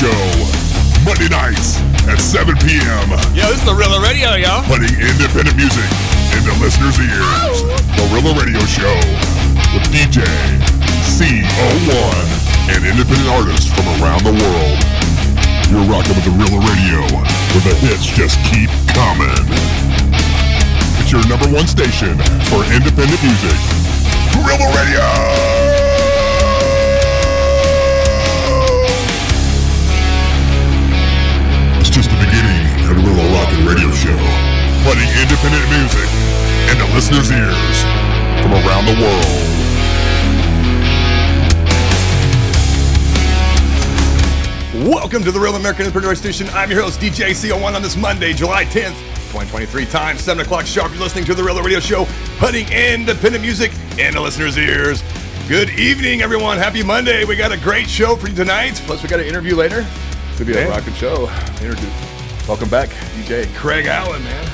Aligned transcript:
Show. 0.00 0.08
Monday 1.04 1.28
nights 1.28 1.76
at 2.08 2.16
7 2.16 2.56
p.m. 2.64 3.12
Yo, 3.36 3.44
this 3.52 3.60
is 3.60 3.68
the 3.68 3.76
Rela 3.76 4.00
Radio, 4.00 4.32
yo. 4.32 4.64
Putting 4.64 4.96
independent 4.96 5.52
music 5.60 5.84
into 6.32 6.56
listeners' 6.56 6.96
ears. 6.96 7.60
The 8.00 8.08
Rela 8.08 8.32
Radio 8.32 8.64
Show 8.64 8.96
with 9.76 9.84
DJ 9.92 10.24
CO1 11.04 12.16
and 12.72 12.80
independent 12.80 13.28
artists 13.28 13.68
from 13.68 13.84
around 14.00 14.24
the 14.24 14.32
world. 14.32 14.80
You're 15.68 15.84
rocking 15.84 16.16
with 16.16 16.24
the 16.24 16.32
Rela 16.32 16.64
Radio, 16.64 17.04
where 17.52 17.64
the 17.68 17.76
hits 17.84 18.08
just 18.08 18.40
keep 18.48 18.72
coming. 18.96 19.36
It's 20.96 21.12
your 21.12 21.20
number 21.28 21.52
one 21.52 21.68
station 21.68 22.16
for 22.48 22.64
independent 22.72 23.20
music. 23.20 23.58
Rela 24.48 24.64
Radio! 24.80 25.89
Beginning 33.10 33.26
of 33.26 33.32
the 33.32 33.34
Rela 33.34 33.44
Rockin' 33.44 33.66
Radio 33.66 33.90
Show. 33.90 34.16
Putting 34.86 35.08
independent 35.20 35.66
music 35.70 36.08
into 36.70 36.84
listeners' 36.94 37.30
ears 37.30 37.82
from 38.40 38.52
around 38.52 38.86
the 38.86 38.96
world. 39.02 40.40
Welcome 44.88 45.22
to 45.24 45.32
the 45.32 45.38
Real 45.40 45.56
American 45.56 45.84
Independent 45.86 46.16
Station. 46.18 46.48
I'm 46.50 46.70
your 46.70 46.82
host, 46.82 47.00
DJ 47.00 47.30
CO1, 47.30 47.74
on 47.74 47.82
this 47.82 47.96
Monday, 47.96 48.32
July 48.32 48.64
10th, 48.64 48.94
2023. 49.32 49.84
Time 49.86 50.16
7 50.16 50.44
o'clock 50.44 50.64
sharp. 50.66 50.92
You're 50.92 51.02
listening 51.02 51.24
to 51.24 51.34
the 51.34 51.42
Real 51.42 51.60
Radio 51.62 51.80
Show, 51.80 52.06
putting 52.38 52.66
independent 52.72 53.42
music 53.42 53.72
into 53.98 54.20
listeners' 54.20 54.56
ears. 54.56 55.02
Good 55.48 55.70
evening, 55.70 56.22
everyone. 56.22 56.56
Happy 56.58 56.82
Monday. 56.84 57.24
We 57.24 57.34
got 57.36 57.50
a 57.52 57.58
great 57.58 57.88
show 57.90 58.14
for 58.16 58.28
you 58.28 58.34
tonight. 58.34 58.80
Plus, 58.86 59.02
we 59.02 59.08
got 59.08 59.18
an 59.20 59.26
interview 59.26 59.56
later. 59.56 59.80
It's 60.30 60.38
going 60.38 60.38
to 60.38 60.44
be 60.44 60.52
a 60.58 60.62
Yeah. 60.62 60.68
rocking 60.70 60.94
show. 60.94 61.28
Interview. 61.60 61.88
Welcome 62.50 62.68
back, 62.68 62.88
DJ 62.88 63.46
Craig 63.54 63.86
Allen, 63.86 64.24
man. 64.24 64.46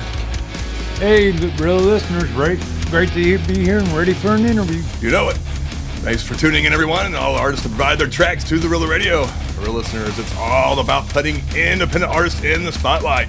Hey, 0.98 1.30
the 1.30 1.48
real 1.64 1.77
listeners, 1.77 2.30
great, 2.33 2.61
great 2.91 3.08
to 3.12 3.39
be 3.47 3.64
here 3.64 3.78
and 3.78 3.89
ready 3.89 4.12
for 4.12 4.34
an 4.34 4.44
interview. 4.44 4.83
You 5.00 5.11
know 5.11 5.30
it. 5.30 5.36
Thanks 6.05 6.22
for 6.22 6.34
tuning 6.34 6.67
in, 6.67 6.74
everyone, 6.74 7.06
and 7.06 7.17
all 7.17 7.33
the 7.33 7.41
artists 7.41 7.62
to 7.62 7.70
provide 7.70 7.98
their 7.98 8.11
tracks 8.11 8.44
to 8.50 8.58
the 8.58 8.69
Real 8.69 8.86
Radio. 8.86 9.24
For 9.24 9.62
real 9.62 9.72
listeners, 9.72 10.19
it's 10.19 10.36
all 10.36 10.78
about 10.80 11.08
putting 11.08 11.36
independent 11.56 12.12
artists 12.12 12.44
in 12.44 12.64
the 12.64 12.70
spotlight. 12.72 13.28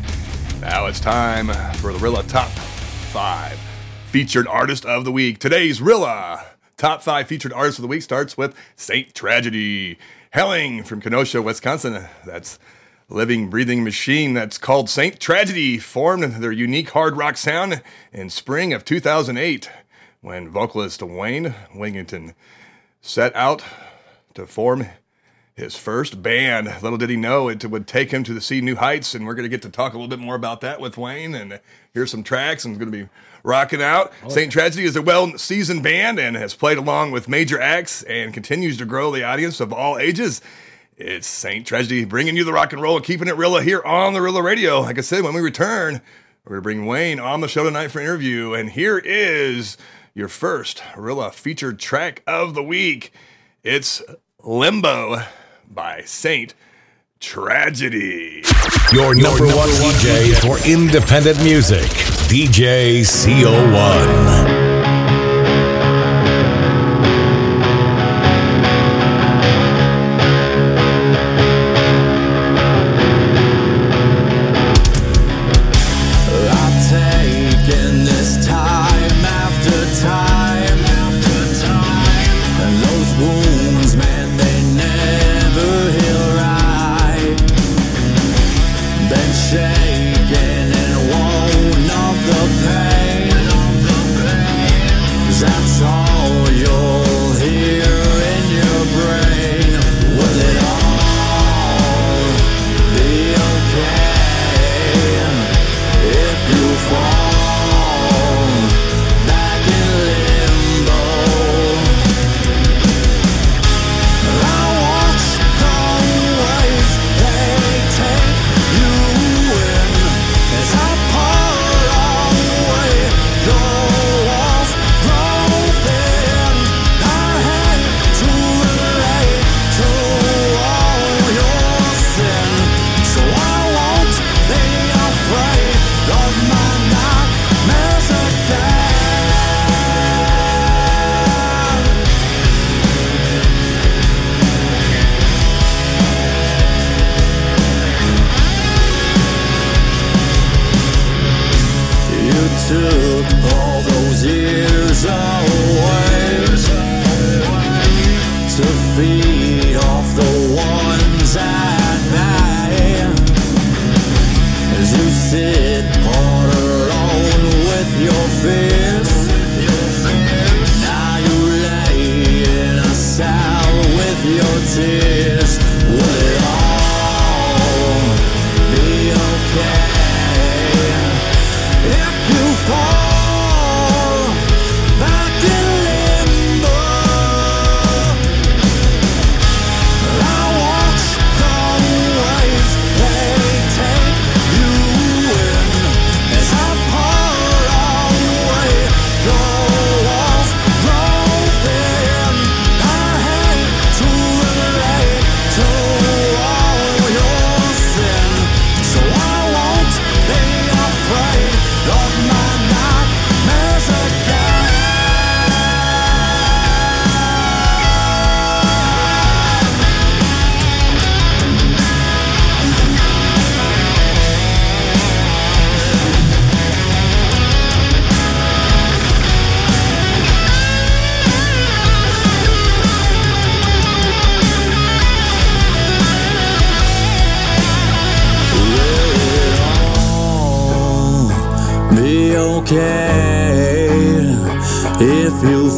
Now 0.59 0.87
it's 0.87 0.99
time 0.99 1.47
for 1.75 1.93
the 1.93 1.99
Rela 1.99 2.27
Top 2.27 2.49
5 2.49 3.57
Featured 4.11 4.49
Artist 4.49 4.85
of 4.85 5.05
the 5.05 5.13
Week. 5.13 5.39
Today's 5.39 5.79
Rela 5.79 6.43
Top 6.75 7.01
5 7.01 7.25
Featured 7.25 7.53
Artist 7.53 7.77
of 7.79 7.83
the 7.83 7.87
Week 7.87 8.01
starts 8.01 8.37
with 8.37 8.53
Saint 8.75 9.15
Tragedy. 9.15 9.97
Helling 10.31 10.83
from 10.83 10.99
Kenosha, 10.99 11.41
Wisconsin. 11.41 12.05
That's 12.25 12.59
living, 13.09 13.49
breathing 13.49 13.83
machine 13.83 14.33
that's 14.33 14.57
called 14.57 14.89
Saint 14.89 15.19
Tragedy 15.19 15.77
formed 15.77 16.23
their 16.23 16.51
unique 16.51 16.89
hard 16.89 17.15
rock 17.15 17.37
sound 17.37 17.81
in 18.11 18.29
spring 18.29 18.73
of 18.73 18.83
2008 18.83 19.69
when 20.21 20.49
vocalist 20.49 21.01
Wayne 21.01 21.55
Wingington 21.73 22.33
set 23.01 23.33
out 23.35 23.63
to 24.33 24.45
form 24.45 24.87
his 25.55 25.75
first 25.77 26.21
band. 26.21 26.67
Little 26.83 26.97
did 26.97 27.09
he 27.09 27.15
know 27.15 27.47
it 27.47 27.63
would 27.65 27.87
take 27.87 28.11
him 28.11 28.23
to 28.25 28.33
the 28.33 28.41
sea 28.41 28.61
new 28.61 28.75
heights, 28.75 29.15
and 29.15 29.25
we're 29.25 29.33
going 29.33 29.43
to 29.43 29.49
get 29.49 29.61
to 29.63 29.69
talk 29.69 29.93
a 29.93 29.97
little 29.97 30.09
bit 30.09 30.19
more 30.19 30.35
about 30.35 30.61
that 30.61 30.81
with 30.81 30.97
Wayne. 30.97 31.33
And 31.33 31.59
here's 31.93 32.11
some 32.11 32.23
tracks, 32.23 32.65
and 32.65 32.77
going 32.77 32.91
to 32.91 33.05
be 33.05 33.09
rocking 33.41 33.81
out. 33.81 34.11
Oh, 34.23 34.29
Saint 34.29 34.51
Tragedy 34.51 34.83
is 34.83 34.95
a 34.95 35.01
well-seasoned 35.01 35.81
band 35.81 36.19
and 36.19 36.35
has 36.35 36.53
played 36.53 36.77
along 36.77 37.11
with 37.11 37.27
major 37.29 37.59
acts 37.59 38.03
and 38.03 38.33
continues 38.33 38.77
to 38.77 38.85
grow 38.85 39.11
the 39.11 39.23
audience 39.23 39.59
of 39.59 39.71
all 39.71 39.97
ages. 39.97 40.41
It's 40.99 41.27
Saint 41.27 41.67
Tragedy 41.67 42.05
bringing 42.05 42.35
you 42.35 42.43
the 42.43 42.51
rock 42.51 42.73
and 42.73 42.81
roll 42.81 42.99
keeping 42.99 43.27
it 43.27 43.35
Rela 43.35 43.61
here 43.61 43.83
on 43.83 44.13
the 44.13 44.19
Rela 44.19 44.41
Radio. 44.41 44.81
Like 44.81 44.97
I 44.97 45.01
said, 45.01 45.23
when 45.23 45.35
we 45.35 45.41
return, 45.41 46.01
we're 46.43 46.55
going 46.55 46.59
to 46.59 46.63
bring 46.63 46.85
Wayne 46.87 47.19
on 47.19 47.41
the 47.41 47.47
show 47.47 47.63
tonight 47.63 47.89
for 47.89 47.99
an 47.99 48.05
interview. 48.05 48.55
And 48.55 48.71
here 48.71 48.97
is 48.97 49.77
your 50.15 50.27
first 50.27 50.79
Rela 50.95 51.31
featured 51.31 51.77
track 51.77 52.23
of 52.25 52.55
the 52.55 52.63
week. 52.63 53.13
It's 53.61 54.01
Limbo 54.43 55.17
by 55.69 56.01
Saint 56.01 56.55
Tragedy. 57.19 58.41
Your 58.91 59.13
number 59.13 59.45
one 59.45 59.69
DJ 59.69 60.33
for 60.41 60.57
independent 60.67 61.37
music, 61.43 61.83
DJ 62.27 63.01
CO1. 63.01 64.56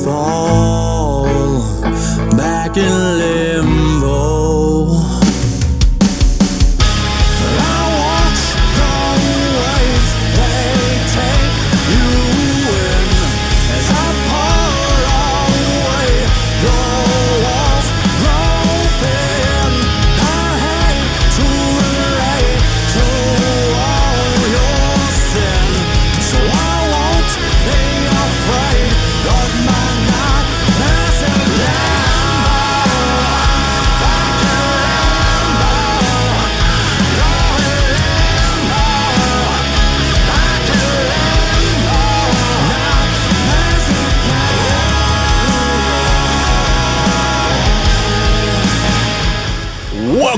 Fall 0.09 1.61
back 2.35 2.75
in 2.77 2.93
limbo. 3.19 4.38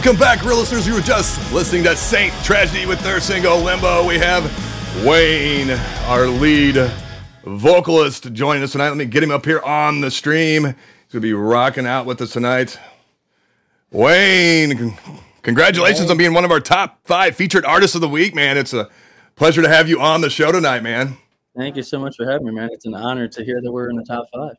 Welcome 0.03 0.19
back, 0.19 0.43
real 0.43 0.57
listeners. 0.57 0.87
You 0.87 0.95
were 0.95 1.01
just 1.01 1.53
listening 1.53 1.83
to 1.83 1.95
Saint 1.95 2.33
Tragedy 2.43 2.87
with 2.87 2.99
their 3.01 3.19
single 3.19 3.59
Limbo. 3.59 4.07
We 4.07 4.17
have 4.17 4.43
Wayne, 5.05 5.69
our 6.07 6.25
lead 6.25 6.91
vocalist, 7.43 8.33
joining 8.33 8.63
us 8.63 8.71
tonight. 8.71 8.87
Let 8.87 8.97
me 8.97 9.05
get 9.05 9.21
him 9.21 9.29
up 9.29 9.45
here 9.45 9.59
on 9.59 10.01
the 10.01 10.09
stream. 10.09 10.63
He's 10.63 10.73
going 10.73 10.75
to 11.11 11.19
be 11.19 11.33
rocking 11.33 11.85
out 11.85 12.07
with 12.07 12.19
us 12.19 12.33
tonight. 12.33 12.79
Wayne, 13.91 14.75
con- 14.75 15.19
congratulations 15.43 16.09
on 16.09 16.17
being 16.17 16.33
one 16.33 16.45
of 16.45 16.51
our 16.51 16.59
top 16.59 16.97
five 17.03 17.35
featured 17.35 17.63
artists 17.63 17.93
of 17.93 18.01
the 18.01 18.09
week, 18.09 18.33
man. 18.33 18.57
It's 18.57 18.73
a 18.73 18.89
pleasure 19.35 19.61
to 19.61 19.69
have 19.69 19.87
you 19.87 20.01
on 20.01 20.21
the 20.21 20.31
show 20.31 20.51
tonight, 20.51 20.81
man. 20.81 21.15
Thank 21.55 21.75
you 21.75 21.83
so 21.83 21.99
much 21.99 22.15
for 22.17 22.25
having 22.27 22.47
me, 22.47 22.53
man. 22.53 22.69
It's 22.71 22.87
an 22.87 22.95
honor 22.95 23.27
to 23.27 23.45
hear 23.45 23.61
that 23.61 23.71
we're 23.71 23.91
in 23.91 23.97
the 23.97 24.05
top 24.05 24.25
five. 24.33 24.55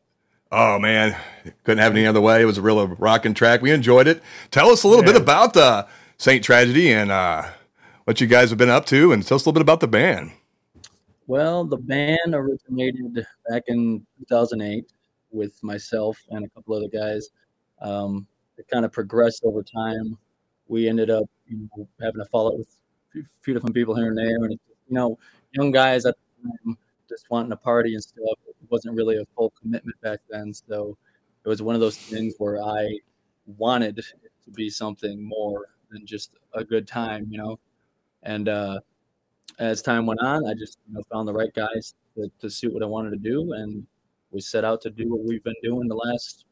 Oh 0.55 0.77
man, 0.77 1.17
couldn't 1.63 1.79
have 1.79 1.95
it 1.95 1.97
any 1.97 2.05
other 2.05 2.21
way. 2.21 2.43
It 2.43 2.45
was 2.45 2.59
a 2.59 2.61
real 2.61 2.87
rocking 2.87 3.33
track. 3.33 3.63
We 3.63 3.71
enjoyed 3.71 4.07
it. 4.07 4.21
Tell 4.51 4.69
us 4.69 4.83
a 4.83 4.87
little 4.87 5.03
bit 5.03 5.15
about 5.15 5.57
uh, 5.57 5.87
Saint 6.19 6.43
Tragedy 6.43 6.93
and 6.93 7.09
uh, 7.09 7.49
what 8.03 8.21
you 8.21 8.27
guys 8.27 8.51
have 8.51 8.59
been 8.59 8.69
up 8.69 8.85
to, 8.85 9.11
and 9.11 9.25
tell 9.25 9.37
us 9.37 9.45
a 9.45 9.49
little 9.49 9.53
bit 9.53 9.63
about 9.63 9.79
the 9.79 9.87
band. 9.87 10.31
Well, 11.25 11.65
the 11.65 11.77
band 11.77 12.35
originated 12.35 13.25
back 13.49 13.63
in 13.65 14.05
2008 14.19 14.85
with 15.31 15.57
myself 15.63 16.19
and 16.29 16.45
a 16.45 16.49
couple 16.49 16.75
other 16.75 16.87
guys. 16.87 17.29
Um, 17.81 18.27
it 18.59 18.67
kind 18.71 18.85
of 18.85 18.91
progressed 18.91 19.45
over 19.45 19.63
time. 19.63 20.19
We 20.67 20.87
ended 20.87 21.09
up 21.09 21.27
you 21.47 21.67
know, 21.75 21.87
having 21.99 22.21
to 22.21 22.25
follow 22.25 22.51
it 22.51 22.57
with 22.59 22.77
a 23.15 23.27
few 23.41 23.55
different 23.55 23.73
people 23.73 23.95
here 23.95 24.09
and 24.09 24.17
there, 24.19 24.35
and 24.35 24.51
you 24.51 24.59
know, 24.91 25.17
young 25.53 25.71
guys 25.71 26.05
at 26.05 26.13
the 26.43 26.47
time 26.47 26.77
just 27.09 27.31
wanting 27.31 27.49
to 27.49 27.57
party 27.57 27.95
and 27.95 28.03
stuff. 28.03 28.37
Wasn't 28.73 28.95
really 28.95 29.17
a 29.17 29.25
full 29.35 29.53
commitment 29.61 30.01
back 30.01 30.17
then, 30.31 30.51
so 30.51 30.97
it 31.45 31.47
was 31.47 31.61
one 31.61 31.75
of 31.75 31.81
those 31.81 31.95
things 31.95 32.33
where 32.39 32.59
I 32.59 32.97
wanted 33.45 33.95
to 33.97 34.03
be 34.55 34.67
something 34.67 35.23
more 35.23 35.67
than 35.91 36.07
just 36.07 36.31
a 36.55 36.63
good 36.63 36.87
time, 36.87 37.27
you 37.29 37.37
know. 37.37 37.59
And 38.23 38.49
uh, 38.49 38.79
as 39.59 39.83
time 39.83 40.07
went 40.07 40.21
on, 40.21 40.47
I 40.47 40.55
just 40.55 40.79
you 40.87 40.95
know, 40.95 41.03
found 41.11 41.27
the 41.27 41.33
right 41.33 41.53
guys 41.53 41.93
to, 42.15 42.31
to 42.39 42.49
suit 42.49 42.73
what 42.73 42.81
I 42.81 42.87
wanted 42.87 43.11
to 43.11 43.17
do, 43.17 43.53
and 43.53 43.85
we 44.31 44.41
set 44.41 44.65
out 44.65 44.81
to 44.81 44.89
do 44.89 45.07
what 45.07 45.23
we've 45.23 45.43
been 45.43 45.53
doing 45.61 45.87
the 45.87 45.95
last, 45.95 46.45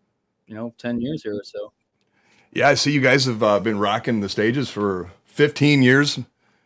you 0.45 0.53
know, 0.53 0.75
ten 0.77 1.01
years 1.01 1.24
here 1.24 1.33
or 1.33 1.44
so. 1.44 1.74
Yeah, 2.53 2.67
I 2.67 2.75
see 2.75 2.91
you 2.91 3.01
guys 3.01 3.25
have 3.25 3.41
uh, 3.41 3.59
been 3.59 3.79
rocking 3.79 4.19
the 4.19 4.29
stages 4.29 4.69
for 4.69 5.09
15 5.24 5.81
years 5.81 6.19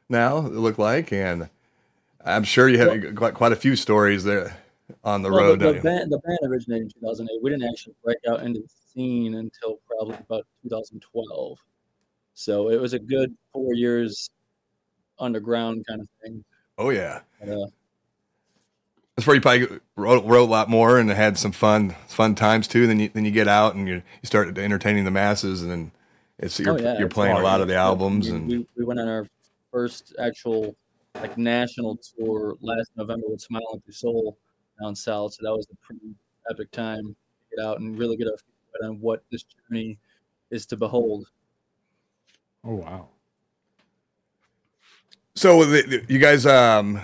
now. 0.10 0.40
It 0.40 0.54
looked 0.54 0.80
like, 0.80 1.13
and 1.13 1.50
I'm 2.25 2.44
sure 2.44 2.68
you 2.68 2.80
have 2.80 3.16
quite 3.16 3.36
quite 3.36 3.54
a 3.54 3.56
few 3.56 3.78
stories 3.78 4.25
there 4.25 4.58
on 5.06 5.22
the 5.22 5.31
Well, 5.31 5.44
road. 5.44 5.60
the, 5.60 5.74
the, 5.74 5.80
band, 5.81 6.12
the 6.12 6.18
band 6.19 6.40
originated 6.44 6.84
in 6.84 6.90
2008. 7.02 7.40
We 7.42 7.52
didn't 7.52 7.69
actually 7.69 7.96
break 8.04 8.18
out 8.28 8.42
into 8.42 8.62
the 8.62 8.69
scene 8.92 9.36
until 9.36 9.80
probably 9.88 10.16
about 10.16 10.46
2012. 10.63 11.57
So 12.34 12.69
it 12.69 12.81
was 12.81 12.94
a 12.94 13.00
good 13.00 13.34
four 13.54 13.74
years 13.74 14.30
underground 15.19 15.86
kind 15.88 16.02
of 16.02 16.07
thing. 16.22 16.44
Oh 16.78 16.90
yeah, 16.90 17.22
uh, 17.42 17.68
that's 19.16 19.25
where 19.25 19.36
you 19.36 19.42
probably 19.42 19.80
wrote, 19.96 20.25
wrote 20.25 20.42
a 20.44 20.52
lot 20.52 20.69
more 20.69 21.00
and 21.00 21.10
had 21.10 21.38
some 21.38 21.54
fun 21.54 21.96
fun 22.08 22.36
times 22.36 22.68
too. 22.68 22.86
Then 22.88 23.00
you 23.00 23.10
then 23.13 23.24
you 23.24 23.31
get 23.31 23.48
out 23.48 23.75
and 23.75 23.88
you 23.88 23.96
you 23.96 24.25
start 24.25 24.58
entertaining 24.58 25.06
the 25.06 25.12
masses, 25.12 25.62
and 25.62 25.72
then 25.72 25.92
it's 26.38 26.60
you're, 26.60 26.74
Oh, 26.74 26.78
yeah, 26.78 26.98
you're 26.98 27.06
it's 27.06 27.13
playing 27.13 27.38
a 27.38 27.42
lot 27.42 27.62
of 27.62 27.69
the 27.69 27.75
albums 27.75 28.30
we, 28.30 28.36
and 28.36 28.48
we, 28.50 28.68
we 28.75 28.84
went 28.84 29.00
on 29.00 29.08
our 29.08 29.25
first 29.72 30.13
actual 30.19 30.75
like 31.16 31.38
national 31.38 31.98
tour 31.98 32.58
last 32.60 32.92
November 32.98 33.28
with 33.30 33.40
Smiling 33.40 33.81
Through 33.86 33.94
Soul 33.94 34.38
down 34.81 34.95
south. 34.95 35.33
So 35.33 35.39
that 35.44 35.56
was 35.56 35.68
a 35.72 35.75
pretty 35.86 36.16
epic 36.50 36.72
time 36.72 37.04
to 37.04 37.56
get 37.56 37.66
out 37.66 37.80
and 37.80 37.98
really 37.98 38.18
get 38.18 38.27
a 38.27 38.38
feel 38.38 38.89
on 38.89 39.00
what 39.00 39.24
this 39.31 39.44
journey 39.44 39.98
is 40.51 40.66
to 40.68 40.77
behold. 40.77 41.27
Oh 42.63 42.75
wow. 42.75 43.07
So 45.36 45.66
the, 45.66 45.81
the- 45.81 46.06
you 46.13 46.19
guys, 46.19 46.45
um, 46.45 47.01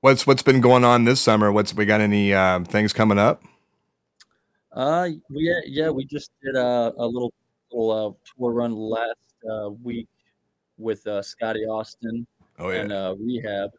what's 0.00 0.26
what's 0.26 0.42
been 0.42 0.60
going 0.60 0.84
on 0.84 1.04
this 1.04 1.20
summer? 1.20 1.52
What's 1.52 1.74
we 1.74 1.84
got 1.86 2.00
any 2.00 2.32
um, 2.34 2.64
things 2.64 2.92
coming 2.92 3.18
up? 3.18 3.42
Uh, 4.72 5.08
we 5.30 5.48
yeah, 5.48 5.60
yeah 5.66 5.90
we 5.90 6.04
just 6.04 6.30
did 6.42 6.56
a, 6.56 6.92
a 6.96 7.06
little 7.06 7.32
little 7.70 7.90
uh, 7.90 8.32
tour 8.38 8.52
run 8.52 8.72
last 8.72 9.14
uh, 9.50 9.70
week 9.70 10.08
with 10.78 11.06
uh, 11.06 11.22
Scotty 11.22 11.64
Austin 11.64 12.26
Oh 12.58 12.70
yeah, 12.70 12.80
and 12.80 12.92
uh, 12.92 13.14
Rehab. 13.18 13.70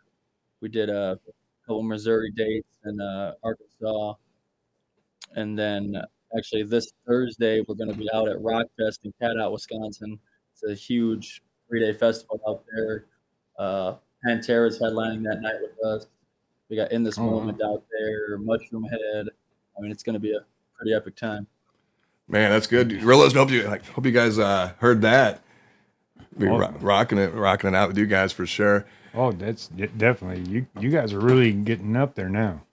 We 0.61 0.69
did 0.69 0.89
a 0.89 1.19
couple 1.65 1.83
Missouri 1.83 2.31
dates 2.35 2.77
and 2.83 3.01
uh, 3.01 3.33
Arkansas, 3.43 4.13
and 5.35 5.57
then 5.57 5.95
actually 6.37 6.63
this 6.63 6.91
Thursday 7.07 7.61
we're 7.67 7.75
going 7.75 7.91
to 7.91 7.97
be 7.97 8.09
out 8.13 8.27
at 8.27 8.37
Rockfest 8.37 8.99
in 9.03 9.13
Cadott, 9.21 9.51
Wisconsin. 9.51 10.19
It's 10.53 10.63
a 10.63 10.73
huge 10.73 11.41
three-day 11.67 11.93
festival 11.93 12.39
out 12.47 12.63
there. 12.75 13.05
Uh, 13.57 13.95
Pantera's 14.25 14.79
headlining 14.79 15.23
that 15.23 15.41
night 15.41 15.55
with 15.61 15.85
us. 15.85 16.07
We 16.69 16.75
got 16.75 16.91
In 16.91 17.03
This 17.03 17.17
Oh, 17.17 17.25
wow. 17.25 17.31
Moment 17.31 17.61
out 17.63 17.83
there, 17.91 18.37
Mushroomhead. 18.39 19.27
I 19.77 19.81
mean, 19.81 19.91
it's 19.91 20.03
going 20.03 20.13
to 20.13 20.19
be 20.19 20.33
a 20.33 20.39
pretty 20.75 20.93
epic 20.93 21.15
time. 21.15 21.47
man, 22.27 22.49
that's 22.51 22.67
good. 22.67 22.91
Realize 23.03 23.33
hope 23.33 23.51
you 23.51 23.63
like, 23.63 23.85
hope 23.87 24.05
you 24.05 24.11
guys 24.11 24.39
uh, 24.39 24.71
heard 24.79 25.01
that. 25.01 25.41
Be 26.37 26.47
Oh. 26.47 26.57
ro- 26.57 26.73
rocking 26.79 27.17
it, 27.17 27.33
rocking 27.33 27.69
it 27.69 27.75
out 27.75 27.89
with 27.89 27.97
you 27.97 28.05
guys 28.07 28.31
for 28.33 28.45
sure. 28.45 28.85
Oh, 29.15 29.31
that's 29.31 29.67
definitely 29.67 30.51
you. 30.51 30.67
You 30.79 30.89
guys 30.89 31.13
are 31.13 31.19
really 31.19 31.53
getting 31.53 31.95
up 31.95 32.15
there 32.15 32.29
now. 32.29 32.63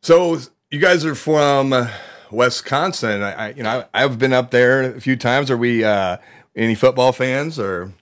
So 0.00 0.38
you 0.70 0.78
guys 0.78 1.04
are 1.04 1.14
from 1.14 1.72
uh, 1.72 1.90
Wisconsin. 2.30 3.22
I, 3.22 3.32
I 3.32 3.48
you 3.50 3.62
know 3.62 3.84
I, 3.92 4.04
I've 4.04 4.18
been 4.18 4.32
up 4.32 4.50
there 4.50 4.94
a 4.94 5.00
few 5.00 5.16
times. 5.16 5.50
Are 5.50 5.56
we 5.56 5.84
uh, 5.84 6.16
any 6.54 6.74
football 6.74 7.12
fans 7.12 7.58
or? 7.58 7.92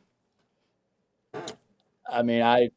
I 2.11 2.23
mean, 2.23 2.43
I 2.43 2.71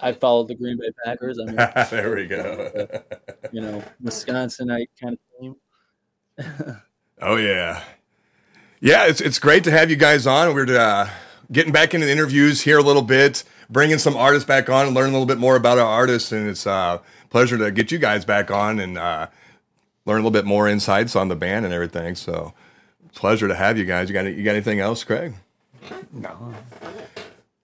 I 0.00 0.12
followed 0.12 0.48
the 0.48 0.54
Green 0.54 0.78
Bay 0.78 0.90
Packers. 1.04 1.38
I 1.38 1.44
mean, 1.44 1.56
there 1.90 2.14
we 2.14 2.26
go. 2.26 2.88
you 3.52 3.60
know, 3.60 3.82
Wisconsinite 4.02 4.88
kind 5.00 5.14
of 5.14 5.40
team. 5.40 5.56
Oh 7.22 7.36
yeah, 7.36 7.82
yeah. 8.80 9.06
It's 9.06 9.20
it's 9.20 9.38
great 9.38 9.64
to 9.64 9.70
have 9.70 9.88
you 9.88 9.96
guys 9.96 10.26
on. 10.26 10.54
We're 10.54 10.76
uh, 10.76 11.08
getting 11.50 11.72
back 11.72 11.94
into 11.94 12.06
the 12.06 12.12
interviews 12.12 12.60
here 12.60 12.78
a 12.78 12.82
little 12.82 13.02
bit, 13.02 13.44
bringing 13.70 13.98
some 13.98 14.16
artists 14.16 14.46
back 14.46 14.68
on, 14.68 14.86
and 14.86 14.94
learn 14.94 15.08
a 15.08 15.12
little 15.12 15.26
bit 15.26 15.38
more 15.38 15.56
about 15.56 15.78
our 15.78 15.86
artists. 15.86 16.32
And 16.32 16.48
it's 16.48 16.66
a 16.66 16.70
uh, 16.70 16.98
pleasure 17.30 17.58
to 17.58 17.70
get 17.70 17.92
you 17.92 17.98
guys 17.98 18.24
back 18.24 18.50
on 18.50 18.78
and 18.78 18.98
uh, 18.98 19.28
learn 20.04 20.16
a 20.16 20.20
little 20.20 20.30
bit 20.30 20.44
more 20.44 20.68
insights 20.68 21.16
on 21.16 21.28
the 21.28 21.36
band 21.36 21.64
and 21.64 21.74
everything. 21.74 22.14
So 22.14 22.54
pleasure 23.14 23.48
to 23.48 23.54
have 23.54 23.76
you 23.78 23.84
guys. 23.84 24.08
You 24.08 24.14
got 24.14 24.26
you 24.26 24.42
got 24.42 24.52
anything 24.52 24.80
else, 24.80 25.04
Craig? 25.04 25.34
No. 26.12 26.54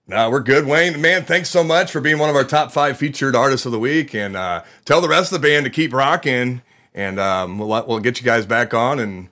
No, 0.05 0.29
we're 0.29 0.41
good, 0.41 0.65
Wayne. 0.65 0.99
Man, 0.99 1.23
thanks 1.23 1.49
so 1.49 1.63
much 1.63 1.89
for 1.89 2.01
being 2.01 2.19
one 2.19 2.29
of 2.29 2.35
our 2.35 2.43
top 2.43 2.73
five 2.73 2.97
featured 2.97 3.37
artists 3.37 3.65
of 3.65 3.71
the 3.71 3.79
week. 3.79 4.13
And 4.13 4.35
uh, 4.35 4.63
tell 4.83 4.99
the 4.99 5.07
rest 5.07 5.31
of 5.31 5.41
the 5.41 5.47
band 5.47 5.63
to 5.63 5.69
keep 5.69 5.93
rocking, 5.93 6.61
and 6.93 7.19
um, 7.19 7.57
we'll 7.57 7.69
we'll 7.87 7.99
get 7.99 8.19
you 8.19 8.25
guys 8.25 8.45
back 8.45 8.73
on 8.73 8.99
and 8.99 9.29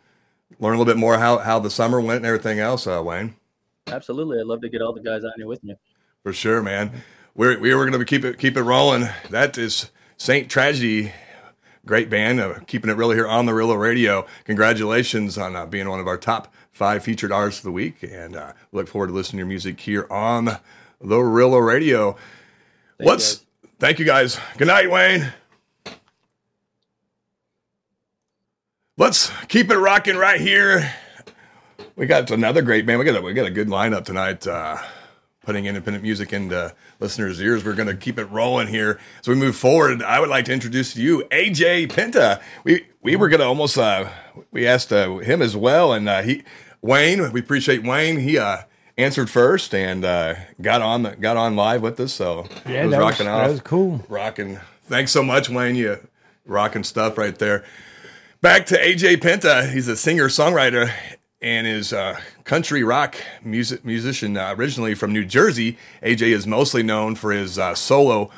learn 0.60 0.76
a 0.76 0.78
little 0.78 0.86
bit 0.86 0.98
more 0.98 1.18
how 1.18 1.40
how 1.40 1.60
the 1.60 1.70
summer 1.70 2.00
went 2.00 2.18
and 2.18 2.26
everything 2.26 2.60
else. 2.60 2.88
Uh, 2.88 3.02
Wayne, 3.04 3.36
Absolutely, 3.88 4.40
I'd 4.40 4.46
love 4.46 4.62
to 4.62 4.70
get 4.70 4.82
all 4.82 4.94
the 4.94 5.02
guys 5.02 5.26
on 5.26 5.34
here 5.36 5.48
with 5.48 5.64
me. 5.64 5.76
For 6.24 6.34
sure, 6.34 6.62
man. 6.62 7.04
We're 7.34 7.60
we 7.60 7.74
were 7.74 7.86
going 7.86 7.98
to 7.98 8.06
keep 8.06 8.24
it 8.24 8.38
keep 8.38 8.56
it 8.56 8.62
rolling. 8.62 9.10
That 9.30 9.58
is 9.58 9.90
Saint 10.18 10.50
Tragedy. 10.50 11.14
Great 11.84 12.12
band, 12.12 12.40
uh, 12.40 12.60
keeping 12.68 12.92
it 12.92 12.98
really 12.98 13.16
here 13.16 13.28
on 13.28 13.48
the 13.48 13.54
Rela 13.54 13.80
Radio. 13.80 14.28
Congratulations 14.44 15.36
on 15.36 15.56
uh, 15.56 15.66
being 15.66 15.90
one 15.90 16.00
of 16.00 16.06
our 16.08 16.18
top 16.18 16.54
five 16.70 17.04
featured 17.04 17.32
artists 17.32 17.62
of 17.62 17.64
the 17.64 17.72
week, 17.72 18.04
and 18.04 18.36
uh, 18.36 18.54
look 18.72 18.88
forward 18.88 19.08
to 19.08 19.14
listening 19.14 19.38
to 19.38 19.40
your 19.40 19.48
music 19.48 19.80
here 19.80 20.06
on 20.12 20.46
the 20.46 20.60
Rela 21.02 21.66
Radio. 21.66 22.12
Thank 22.12 23.08
What's 23.08 23.38
guys. 23.38 23.46
Thank 23.80 23.98
you 23.98 24.06
guys. 24.06 24.40
Good 24.58 24.68
night, 24.68 24.92
Wayne. 24.92 25.34
Let's 28.96 29.32
keep 29.48 29.72
it 29.72 29.78
rocking 29.78 30.18
right 30.18 30.40
here. 30.40 30.94
We 31.96 32.06
got 32.06 32.30
another 32.30 32.62
great 32.62 32.86
band. 32.86 33.00
We 33.00 33.06
got 33.06 33.16
a, 33.16 33.22
we 33.22 33.34
got 33.34 33.48
a 33.48 33.52
good 33.52 33.70
lineup 33.70 34.06
tonight. 34.06 34.46
Uh, 35.42 35.46
putting 35.46 35.66
independent 35.66 36.04
music 36.04 36.34
into 36.34 36.74
listeners' 37.00 37.42
ears. 37.42 37.66
We're 37.66 37.74
going 37.74 37.88
to 37.88 37.96
keep 37.96 38.20
it 38.20 38.26
rolling 38.26 38.68
here 38.68 39.00
as 39.20 39.28
we 39.28 39.36
move 39.36 39.56
forward. 39.56 40.04
I 40.04 40.20
would 40.20 40.30
like 40.30 40.46
to 40.46 40.54
introduce 40.54 40.94
to 40.94 41.02
you 41.02 41.24
AJ 41.32 41.88
Penta. 41.88 42.42
We 42.64 42.86
we 43.02 43.16
were 43.16 43.30
going 43.30 43.40
to 43.40 43.46
almost 43.46 43.78
uh, 43.78 44.10
we 44.52 44.68
asked 44.68 44.94
uh, 44.94 45.18
him 45.18 45.42
as 45.42 45.56
well, 45.56 45.94
and 45.94 46.08
uh, 46.08 46.22
he 46.22 46.44
Wayne. 46.82 47.32
We 47.32 47.40
appreciate 47.40 47.84
Wayne. 47.84 48.20
He 48.20 48.38
uh, 48.38 48.60
answered 48.98 49.30
first 49.30 49.74
and 49.74 50.06
uh, 50.06 50.36
got 50.62 50.82
on 50.82 51.04
the, 51.04 51.16
got 51.16 51.38
on 51.38 51.56
live 51.56 51.82
with 51.82 52.00
us. 52.00 52.14
So 52.14 52.46
Yeah, 52.68 52.84
was 52.86 52.92
that 52.92 52.98
was, 52.98 52.98
rocking 52.98 53.26
that 53.26 53.50
was 53.50 53.62
cool. 53.62 54.06
rocking. 54.10 54.60
Thanks 54.86 55.12
so 55.12 55.24
much, 55.24 55.50
Wayne. 55.50 55.76
You 55.76 56.08
rocking 56.46 56.84
stuff 56.84 57.18
right 57.18 57.38
there. 57.38 57.64
Back 58.42 58.66
to 58.68 58.78
AJ 58.78 59.18
Penta. 59.18 59.72
He's 59.72 59.88
a 59.88 59.96
singer 59.98 60.28
songwriter 60.28 60.92
and 61.42 61.66
is 61.66 61.94
a 61.94 62.20
country 62.52 62.84
rock 62.84 63.16
music 63.46 63.86
musician 63.86 64.36
uh, 64.36 64.54
originally 64.58 64.94
from 64.94 65.14
New 65.14 65.24
Jersey. 65.24 65.78
AJ 66.04 66.34
is 66.34 66.46
mostly 66.46 66.84
known 66.84 67.16
for 67.16 67.32
his 67.32 67.58
uh, 67.58 67.74
solo 67.76 68.30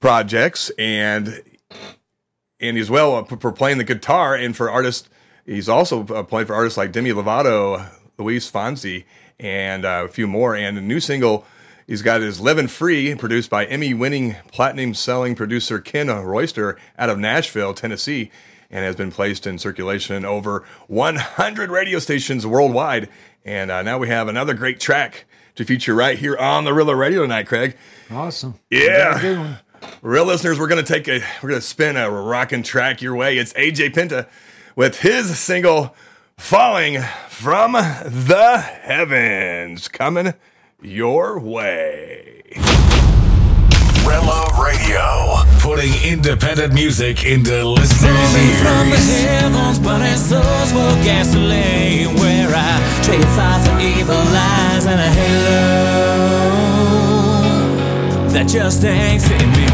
projects 0.00 0.72
and 0.76 1.44
and 2.58 2.76
as 2.76 2.90
well 2.90 3.14
uh, 3.14 3.22
for 3.22 3.52
playing 3.52 3.78
the 3.78 3.84
guitar 3.84 4.34
and 4.34 4.56
for 4.56 4.68
artists. 4.68 5.08
He's 5.46 5.68
also 5.68 6.04
uh, 6.08 6.24
played 6.24 6.48
for 6.48 6.54
artists 6.54 6.76
like 6.76 6.90
Demi 6.90 7.12
Lovato, 7.12 7.88
Luis 8.18 8.50
Fonsi, 8.50 9.04
and 9.38 9.84
uh, 9.84 10.06
a 10.06 10.08
few 10.08 10.26
more. 10.26 10.56
And 10.56 10.76
a 10.76 10.80
new 10.80 10.98
single 10.98 11.44
he's 11.86 12.02
got 12.02 12.20
is 12.20 12.40
"Living 12.40 12.66
Free," 12.66 13.14
produced 13.14 13.48
by 13.48 13.64
Emmy-winning 13.66 14.34
platinum-selling 14.50 15.36
producer 15.36 15.78
Ken 15.78 16.08
Royster 16.08 16.76
out 16.98 17.10
of 17.10 17.20
Nashville, 17.20 17.74
Tennessee, 17.74 18.32
and 18.72 18.84
has 18.84 18.96
been 18.96 19.12
placed 19.12 19.46
in 19.46 19.58
circulation 19.58 20.24
over 20.24 20.64
100 20.88 21.70
radio 21.70 22.00
stations 22.00 22.44
worldwide. 22.44 23.08
And 23.44 23.70
uh, 23.70 23.82
now 23.82 23.98
we 23.98 24.08
have 24.08 24.28
another 24.28 24.54
great 24.54 24.78
track 24.80 25.24
to 25.56 25.64
feature 25.64 25.94
right 25.94 26.18
here 26.18 26.36
on 26.36 26.64
the 26.64 26.70
Rela 26.70 26.96
Radio 26.96 27.22
tonight, 27.22 27.46
Craig. 27.46 27.76
Awesome. 28.10 28.54
Yeah. 28.70 29.56
Real 30.00 30.24
listeners, 30.24 30.58
we're 30.58 30.68
gonna 30.68 30.82
take 30.82 31.08
a 31.08 31.20
we're 31.42 31.48
gonna 31.50 31.60
spin 31.60 31.96
a 31.96 32.08
rockin' 32.10 32.62
track 32.62 33.02
your 33.02 33.16
way. 33.16 33.36
It's 33.36 33.52
AJ 33.54 33.94
Penta 33.94 34.28
with 34.76 35.00
his 35.00 35.38
single 35.38 35.94
"Falling 36.36 37.02
from 37.28 37.72
the 37.72 38.58
Heavens" 38.82 39.88
coming 39.88 40.34
your 40.80 41.40
way. 41.40 42.42
Rela 44.04 44.50
Radio, 44.58 45.44
putting 45.60 45.92
independent 46.04 46.72
music 46.72 47.24
into 47.24 47.64
listeners' 47.64 48.00
Falling 48.00 48.54
from 48.62 48.90
the 48.90 48.96
ears. 48.96 49.24
heavens, 49.24 49.78
burning 49.78 50.16
souls 50.16 50.72
for 50.72 50.92
gasoline. 51.04 52.14
Where 52.16 52.52
I 52.54 52.80
trade 53.04 53.24
fire 53.36 53.60
for 53.64 53.78
evil 53.80 54.24
lies 54.32 54.86
and 54.86 55.00
a 55.00 55.10
halo 55.18 55.62
that 58.32 58.46
just 58.48 58.84
ain't 58.84 59.22
fitting 59.22 59.52
me. 59.52 59.66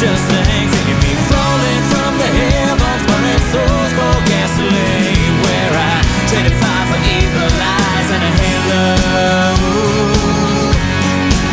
Just 0.00 0.32
ain't 0.32 0.70
fitting 0.72 1.00
me. 1.04 1.12
Falling 1.28 1.82
from 1.92 2.12
the 2.16 2.28
heavens, 2.40 3.02
burning 3.04 3.42
souls 3.52 3.92
for 3.98 4.16
gasoline. 4.32 5.34
Where 5.44 5.72
I 5.76 6.00
traded 6.24 6.56
fire 6.56 6.86
for 6.88 7.00
evil 7.04 7.50
lies 7.60 8.08
and 8.16 8.22
a 8.24 8.32
halo 8.40 8.86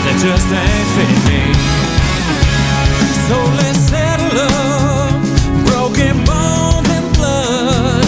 that 0.04 0.16
just 0.24 0.48
ain't 0.64 0.88
fitting 0.96 1.24
me. 1.28 1.44
So 3.28 3.36
let's 3.60 3.84
settle 3.92 4.40
up, 4.40 5.12
broken 5.68 6.16
bones 6.24 6.88
and 6.98 7.08
blood. 7.20 8.08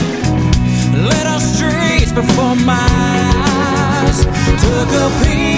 Let 1.11 1.25
our 1.27 1.43
streets 1.43 2.13
before 2.13 2.55
my 2.63 2.87
eyes 4.07 4.23
took 4.63 4.89
a 5.03 5.07
peaceful 5.19 5.48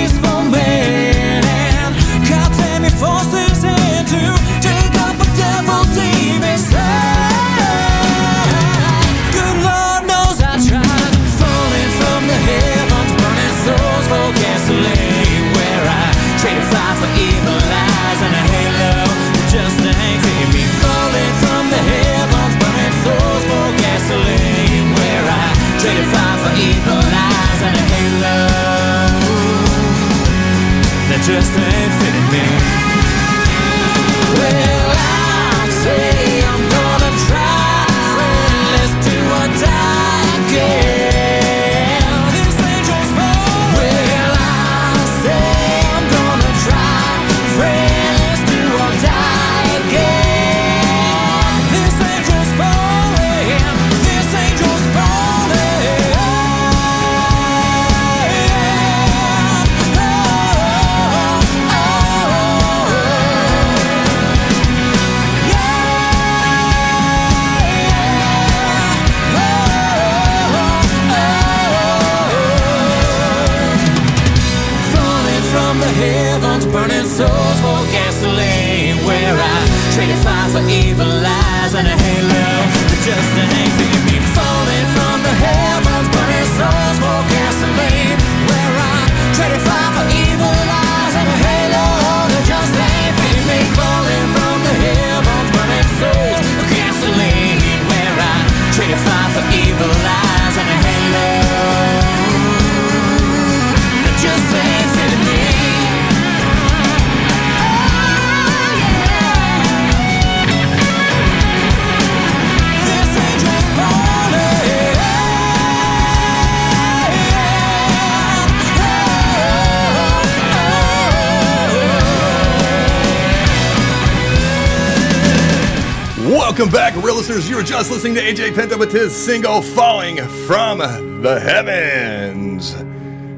Welcome 126.62 126.78
back, 126.78 127.04
real 127.04 127.16
listeners. 127.16 127.50
You 127.50 127.56
were 127.56 127.64
just 127.64 127.90
listening 127.90 128.14
to 128.14 128.22
AJ 128.22 128.52
Penta 128.52 128.78
with 128.78 128.92
his 128.92 129.16
single 129.16 129.64
"Falling 129.64 130.18
from 130.46 130.78
the 131.24 131.40
Heavens." 131.40 132.76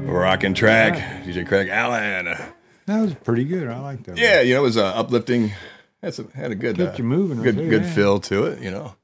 Rockin' 0.06 0.52
track. 0.52 1.24
DJ 1.24 1.48
Craig 1.48 1.70
Allen. 1.70 2.26
That 2.84 3.00
was 3.00 3.14
pretty 3.14 3.44
good. 3.44 3.66
I 3.66 3.80
like 3.80 4.02
that. 4.04 4.18
Yeah, 4.18 4.42
you 4.42 4.52
know, 4.52 4.60
it 4.60 4.64
was 4.64 4.76
uh, 4.76 4.88
uplifting. 4.88 5.52
Had, 6.02 6.12
some, 6.12 6.30
had 6.32 6.50
a 6.50 6.54
good, 6.54 6.76
Kept 6.76 6.96
uh, 6.96 6.98
you 6.98 7.04
moving, 7.04 7.42
good, 7.42 7.56
you 7.56 7.70
good 7.70 7.86
feel 7.86 8.20
to 8.20 8.44
it. 8.44 8.60
You 8.60 8.70
know. 8.70 8.94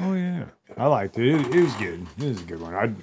Oh 0.00 0.14
yeah. 0.14 0.46
I 0.78 0.86
liked 0.86 1.18
it. 1.18 1.26
It, 1.26 1.54
it 1.54 1.62
was 1.62 1.74
good. 1.74 2.06
It 2.16 2.24
was 2.24 2.40
a 2.40 2.44
good 2.44 2.62
one. 2.62 2.74
I 2.74 2.94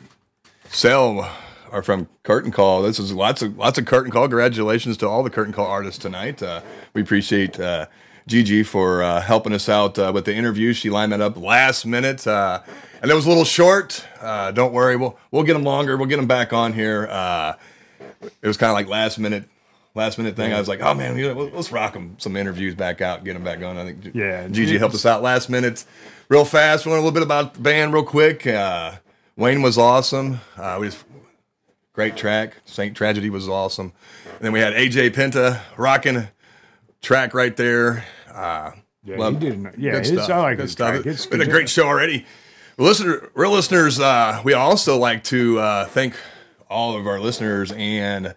Sale 0.69 1.29
are 1.69 1.83
from 1.83 2.09
Curtain 2.23 2.51
Call. 2.51 2.81
This 2.81 2.97
is 2.97 3.13
lots 3.13 3.43
of 3.43 3.55
lots 3.55 3.77
of 3.77 3.85
Curtain 3.85 4.11
Call. 4.11 4.23
Congratulations 4.23 4.97
to 4.97 5.07
all 5.07 5.21
the 5.21 5.29
Curtain 5.29 5.53
Call 5.53 5.67
artists 5.67 5.99
tonight. 5.99 6.41
Uh, 6.41 6.61
we 6.95 7.03
appreciate 7.03 7.59
uh, 7.59 7.85
Gigi 8.27 8.63
for 8.63 9.03
uh, 9.03 9.21
helping 9.21 9.53
us 9.53 9.69
out 9.69 9.99
uh, 9.99 10.11
with 10.13 10.25
the 10.25 10.33
interview. 10.33 10.73
She 10.73 10.89
lined 10.89 11.11
that 11.11 11.21
up 11.21 11.37
last 11.37 11.85
minute, 11.85 12.25
uh, 12.25 12.61
and 13.01 13.11
it 13.11 13.13
was 13.13 13.25
a 13.25 13.29
little 13.29 13.45
short. 13.45 14.05
Uh, 14.19 14.51
don't 14.51 14.73
worry, 14.73 14.95
we'll 14.95 15.17
we'll 15.31 15.43
get 15.43 15.53
them 15.53 15.63
longer. 15.63 15.95
We'll 15.95 16.07
get 16.07 16.17
them 16.17 16.27
back 16.27 16.51
on 16.51 16.73
here. 16.73 17.07
Uh, 17.09 17.53
it 18.41 18.47
was 18.47 18.57
kind 18.57 18.69
of 18.71 18.73
like 18.73 18.87
last 18.87 19.19
minute. 19.19 19.45
Last 19.93 20.17
minute 20.17 20.35
thing, 20.35 20.51
I 20.51 20.59
was 20.59 20.67
like, 20.67 20.81
"Oh 20.81 20.93
man, 20.93 21.15
let's 21.53 21.71
rock 21.71 21.93
them 21.93 22.15
some 22.17 22.35
interviews 22.35 22.75
back 22.75 22.99
out, 22.99 23.23
get 23.23 23.33
them 23.33 23.45
back 23.45 23.63
on." 23.63 23.77
I 23.77 23.85
think 23.85 24.13
Yeah, 24.13 24.47
Gigi 24.49 24.77
helped 24.77 24.93
us 24.95 25.05
out 25.05 25.21
last 25.21 25.49
minute, 25.49 25.85
real 26.27 26.43
fast. 26.43 26.85
We 26.85 26.91
learned 26.91 27.03
a 27.03 27.05
little 27.05 27.13
bit 27.13 27.23
about 27.23 27.53
the 27.53 27.61
band, 27.61 27.93
real 27.93 28.03
quick. 28.03 28.45
Uh, 28.45 28.95
Wayne 29.37 29.61
was 29.61 29.77
awesome. 29.77 30.41
Uh, 30.57 30.77
we 30.81 30.87
just 30.87 31.05
great 31.93 32.17
track. 32.17 32.57
Saint 32.65 32.95
Tragedy 32.95 33.29
was 33.29 33.47
awesome. 33.47 33.93
And 34.25 34.41
then 34.41 34.51
we 34.51 34.59
had 34.59 34.73
AJ 34.73 35.11
Penta 35.11 35.61
rocking 35.77 36.27
track 37.05 37.33
right 37.35 37.55
there. 37.55 38.03
Uh, 38.33 38.71
Yeah, 39.03 39.17
love- 39.17 39.39
he 39.41 39.49
did. 39.51 39.61
Yeah, 39.77 39.91
good 40.01 40.07
it's, 40.17 40.29
I 40.29 40.37
like 40.39 40.57
good 40.57 40.69
stuff. 40.69 40.89
track. 40.95 41.05
It's 41.05 41.21
It's 41.21 41.25
been 41.27 41.41
a 41.41 41.45
great 41.45 41.69
show 41.69 41.85
already. 41.87 42.25
Listener, 42.77 43.29
real 43.35 43.51
listeners, 43.51 43.99
uh, 43.99 44.41
we 44.43 44.53
also 44.53 44.97
like 44.97 45.23
to 45.25 45.59
uh, 45.59 45.85
thank 45.85 46.15
all 46.69 46.97
of 46.97 47.05
our 47.07 47.19
listeners 47.19 47.71
and 47.71 48.33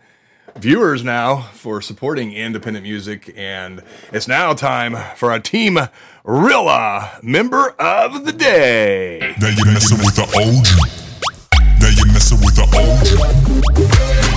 viewers 0.57 1.03
now 1.03 1.41
for 1.55 1.81
supporting 1.81 2.33
independent 2.35 2.85
music. 2.85 3.33
And 3.37 3.83
it's 4.13 4.29
now 4.29 4.53
time 4.53 4.95
for 5.17 5.33
our 5.33 5.41
team 5.41 5.79
Rela 6.25 7.21
member 7.23 7.71
of 7.81 8.27
the 8.27 8.33
day. 8.33 9.35
Now 9.41 9.49
you're 9.49 9.67
messing 9.73 9.99
with 9.99 10.15
the 10.17 10.25
OG. 10.25 11.81
Now 11.81 11.89
you're 11.89 12.13
messing 12.13 12.39
with 12.45 12.55
the 12.57 12.67
OG. 14.23 14.28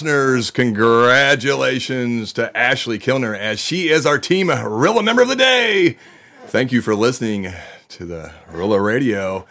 Listeners, 0.00 0.50
congratulations 0.50 2.32
to 2.32 2.56
Ashley 2.56 2.98
Kilner 2.98 3.36
as 3.36 3.60
she 3.60 3.90
is 3.90 4.06
our 4.06 4.18
team 4.18 4.46
Rela 4.46 5.04
member 5.04 5.20
of 5.20 5.28
the 5.28 5.36
day. 5.36 5.98
Thank 6.46 6.72
you 6.72 6.80
for 6.80 6.94
listening 6.94 7.52
to 7.88 8.06
the 8.06 8.32
Rela 8.50 8.82
Radio. 8.82 9.46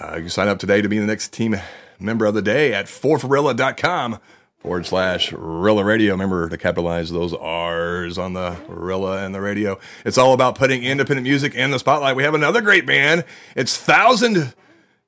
Uh, 0.00 0.14
you 0.14 0.20
can 0.22 0.30
sign 0.30 0.48
up 0.48 0.58
today 0.58 0.80
to 0.80 0.88
be 0.88 0.98
the 0.98 1.06
next 1.06 1.34
team 1.34 1.56
member 2.00 2.24
of 2.24 2.32
the 2.32 2.40
day 2.40 2.72
at 2.72 2.86
forforilla.com 2.86 4.20
forward 4.56 4.86
slash 4.86 5.32
Rilla 5.32 5.84
Radio. 5.84 6.12
Remember 6.12 6.48
to 6.48 6.56
capitalize 6.56 7.10
those 7.10 7.34
R's 7.34 8.16
on 8.16 8.32
the 8.32 8.56
Rilla 8.66 9.22
and 9.22 9.34
the 9.34 9.42
radio. 9.42 9.78
It's 10.06 10.16
all 10.16 10.32
about 10.32 10.54
putting 10.54 10.82
independent 10.82 11.24
music 11.24 11.54
in 11.54 11.72
the 11.72 11.78
spotlight. 11.78 12.16
We 12.16 12.22
have 12.22 12.32
another 12.32 12.62
great 12.62 12.86
band. 12.86 13.26
It's 13.54 13.76
Thousand 13.76 14.54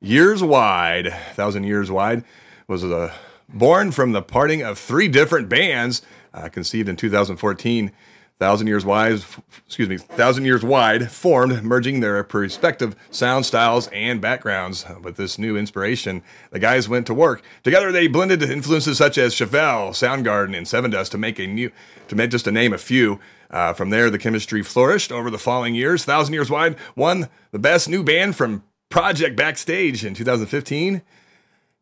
Years 0.03 0.43
Wide. 0.43 1.15
Thousand 1.33 1.65
Years 1.65 1.91
Wide 1.91 2.25
was 2.69 2.85
uh, 2.85 3.15
born 3.49 3.93
from 3.93 4.13
the 4.13 4.23
parting 4.23 4.63
of 4.63 4.79
three 4.79 5.09
different 5.09 5.49
bands, 5.49 6.03
uh, 6.35 6.49
conceived 6.49 6.89
in 6.89 6.97
2014. 6.97 7.93
Thousand 8.39 8.67
Years 8.67 8.85
Wide, 8.85 9.25
excuse 9.65 9.89
me, 9.89 9.97
Thousand 9.97 10.45
Years 10.45 10.63
Wide 10.63 11.11
formed, 11.11 11.63
merging 11.63 12.01
their 12.01 12.23
respective 12.31 12.95
sound 13.11 13.47
styles 13.47 13.89
and 13.89 14.21
backgrounds. 14.21 14.85
With 15.03 15.17
this 15.17 15.39
new 15.39 15.57
inspiration, 15.57 16.23
the 16.51 16.59
guys 16.59 16.87
went 16.87 17.07
to 17.07 17.15
work. 17.15 17.43
Together, 17.63 17.91
they 17.91 18.09
blended 18.09 18.43
influences 18.43 18.99
such 18.99 19.17
as 19.17 19.35
Chevelle, 19.35 19.91
Soundgarden, 19.91 20.55
and 20.55 20.67
Sevendust 20.67 21.13
to 21.13 21.19
make 21.19 21.39
a 21.39 21.47
new, 21.47 21.71
to 22.09 22.15
make 22.15 22.31
just 22.31 22.45
to 22.45 22.53
name 22.53 22.75
a 22.75 22.79
few. 22.79 23.19
Uh, 23.51 23.73
from 23.73 23.89
there, 23.89 24.11
the 24.11 24.19
chemistry 24.19 24.63
flourished 24.63 25.11
over 25.11 25.31
the 25.31 25.39
following 25.39 25.75
years. 25.75 26.05
Thousand 26.05 26.35
Years 26.35 26.51
Wide 26.51 26.77
won 26.95 27.31
the 27.53 27.59
best 27.59 27.89
new 27.89 28.03
band 28.03 28.37
from 28.37 28.65
Project 28.91 29.35
Backstage 29.35 30.05
in 30.05 30.13
2015. 30.13 31.01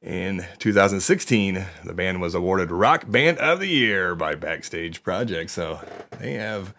In 0.05 0.45
2016, 0.59 1.65
the 1.83 1.95
band 1.95 2.21
was 2.21 2.35
awarded 2.35 2.71
Rock 2.71 3.11
Band 3.11 3.39
of 3.39 3.59
the 3.59 3.67
Year 3.67 4.15
by 4.15 4.35
Backstage 4.35 5.03
Project. 5.03 5.51
So 5.51 5.81
they 6.19 6.35
have 6.35 6.75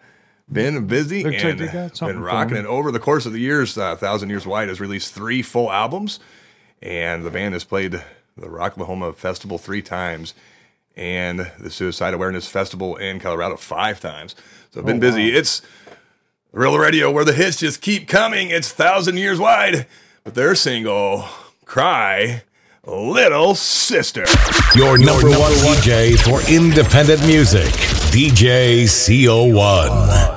been 0.50 0.86
busy 0.86 1.24
Looks 1.24 1.42
and 1.42 1.58
something 1.92 2.18
been 2.18 2.22
rocking 2.22 2.56
it 2.56 2.66
over 2.66 2.92
the 2.92 3.00
course 3.00 3.26
of 3.26 3.32
the 3.32 3.40
years. 3.40 3.76
Uh, 3.76 3.96
Thousand 3.96 4.30
Years 4.30 4.46
Wide 4.46 4.68
has 4.68 4.78
released 4.78 5.12
three 5.12 5.42
full 5.42 5.72
albums, 5.72 6.20
and 6.80 7.26
the 7.26 7.30
band 7.30 7.54
has 7.54 7.64
played 7.64 8.00
the 8.36 8.46
Rocklahoma 8.46 9.16
Festival 9.16 9.58
three 9.58 9.82
times 9.82 10.32
and 10.94 11.50
the 11.58 11.68
Suicide 11.68 12.14
Awareness 12.14 12.46
Festival 12.46 12.94
in 12.94 13.18
Colorado 13.18 13.56
five 13.56 13.98
times. 13.98 14.36
So 14.70 14.82
been 14.82 15.00
busy. 15.00 15.30
It's 15.30 15.62
Real 16.52 16.78
Radio 16.78 17.10
where 17.10 17.24
the 17.24 17.32
hits 17.32 17.56
just 17.56 17.80
keep 17.80 18.06
coming. 18.06 18.50
It's 18.50 18.70
Thousand 18.70 19.16
Years 19.16 19.40
Wide, 19.40 19.88
but 20.22 20.36
their 20.36 20.54
single, 20.54 21.24
Cry, 21.64 22.44
Little 22.86 23.56
Sister. 23.56 24.24
Your 24.76 24.96
number 24.96 25.28
one 25.30 25.52
DJ 25.54 26.16
for 26.16 26.48
independent 26.48 27.26
music, 27.26 27.66
DJ 28.12 28.84
CO1. 28.84 30.35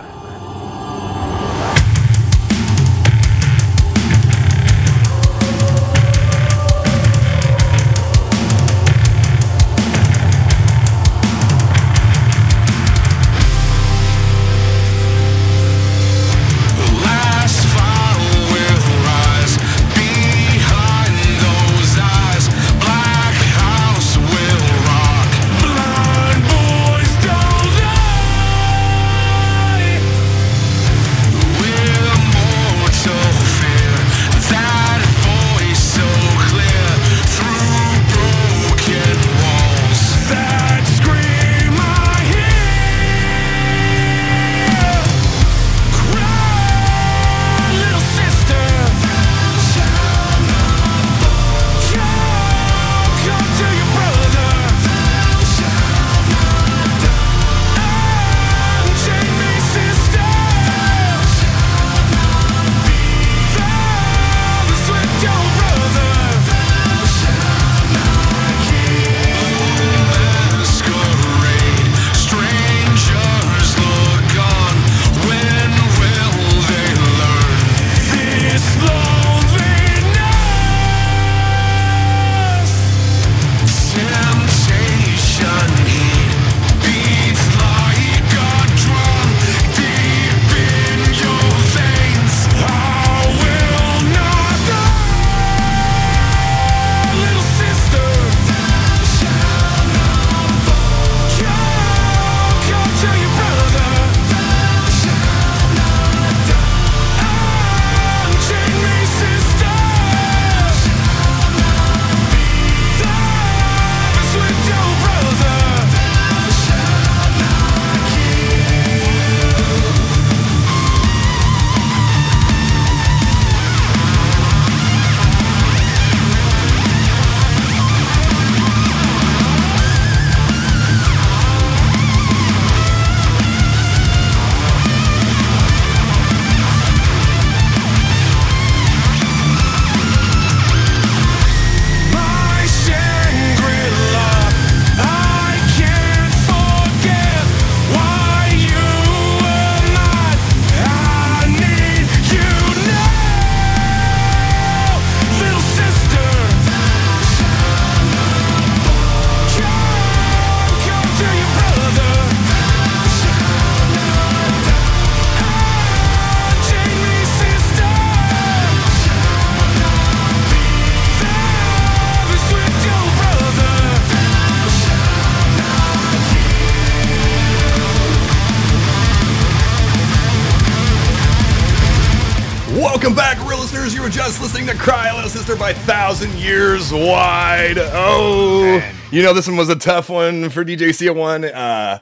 Thousand 186.19 186.37
Years 186.41 186.91
Wide. 186.91 187.77
Oh, 187.77 188.63
Man. 188.63 188.95
you 189.09 189.23
know, 189.23 189.31
this 189.31 189.47
one 189.47 189.55
was 189.55 189.69
a 189.69 189.75
tough 189.77 190.09
one 190.09 190.49
for 190.49 190.65
DJ 190.65 190.89
CO1, 190.89 191.49
uh, 191.55 191.99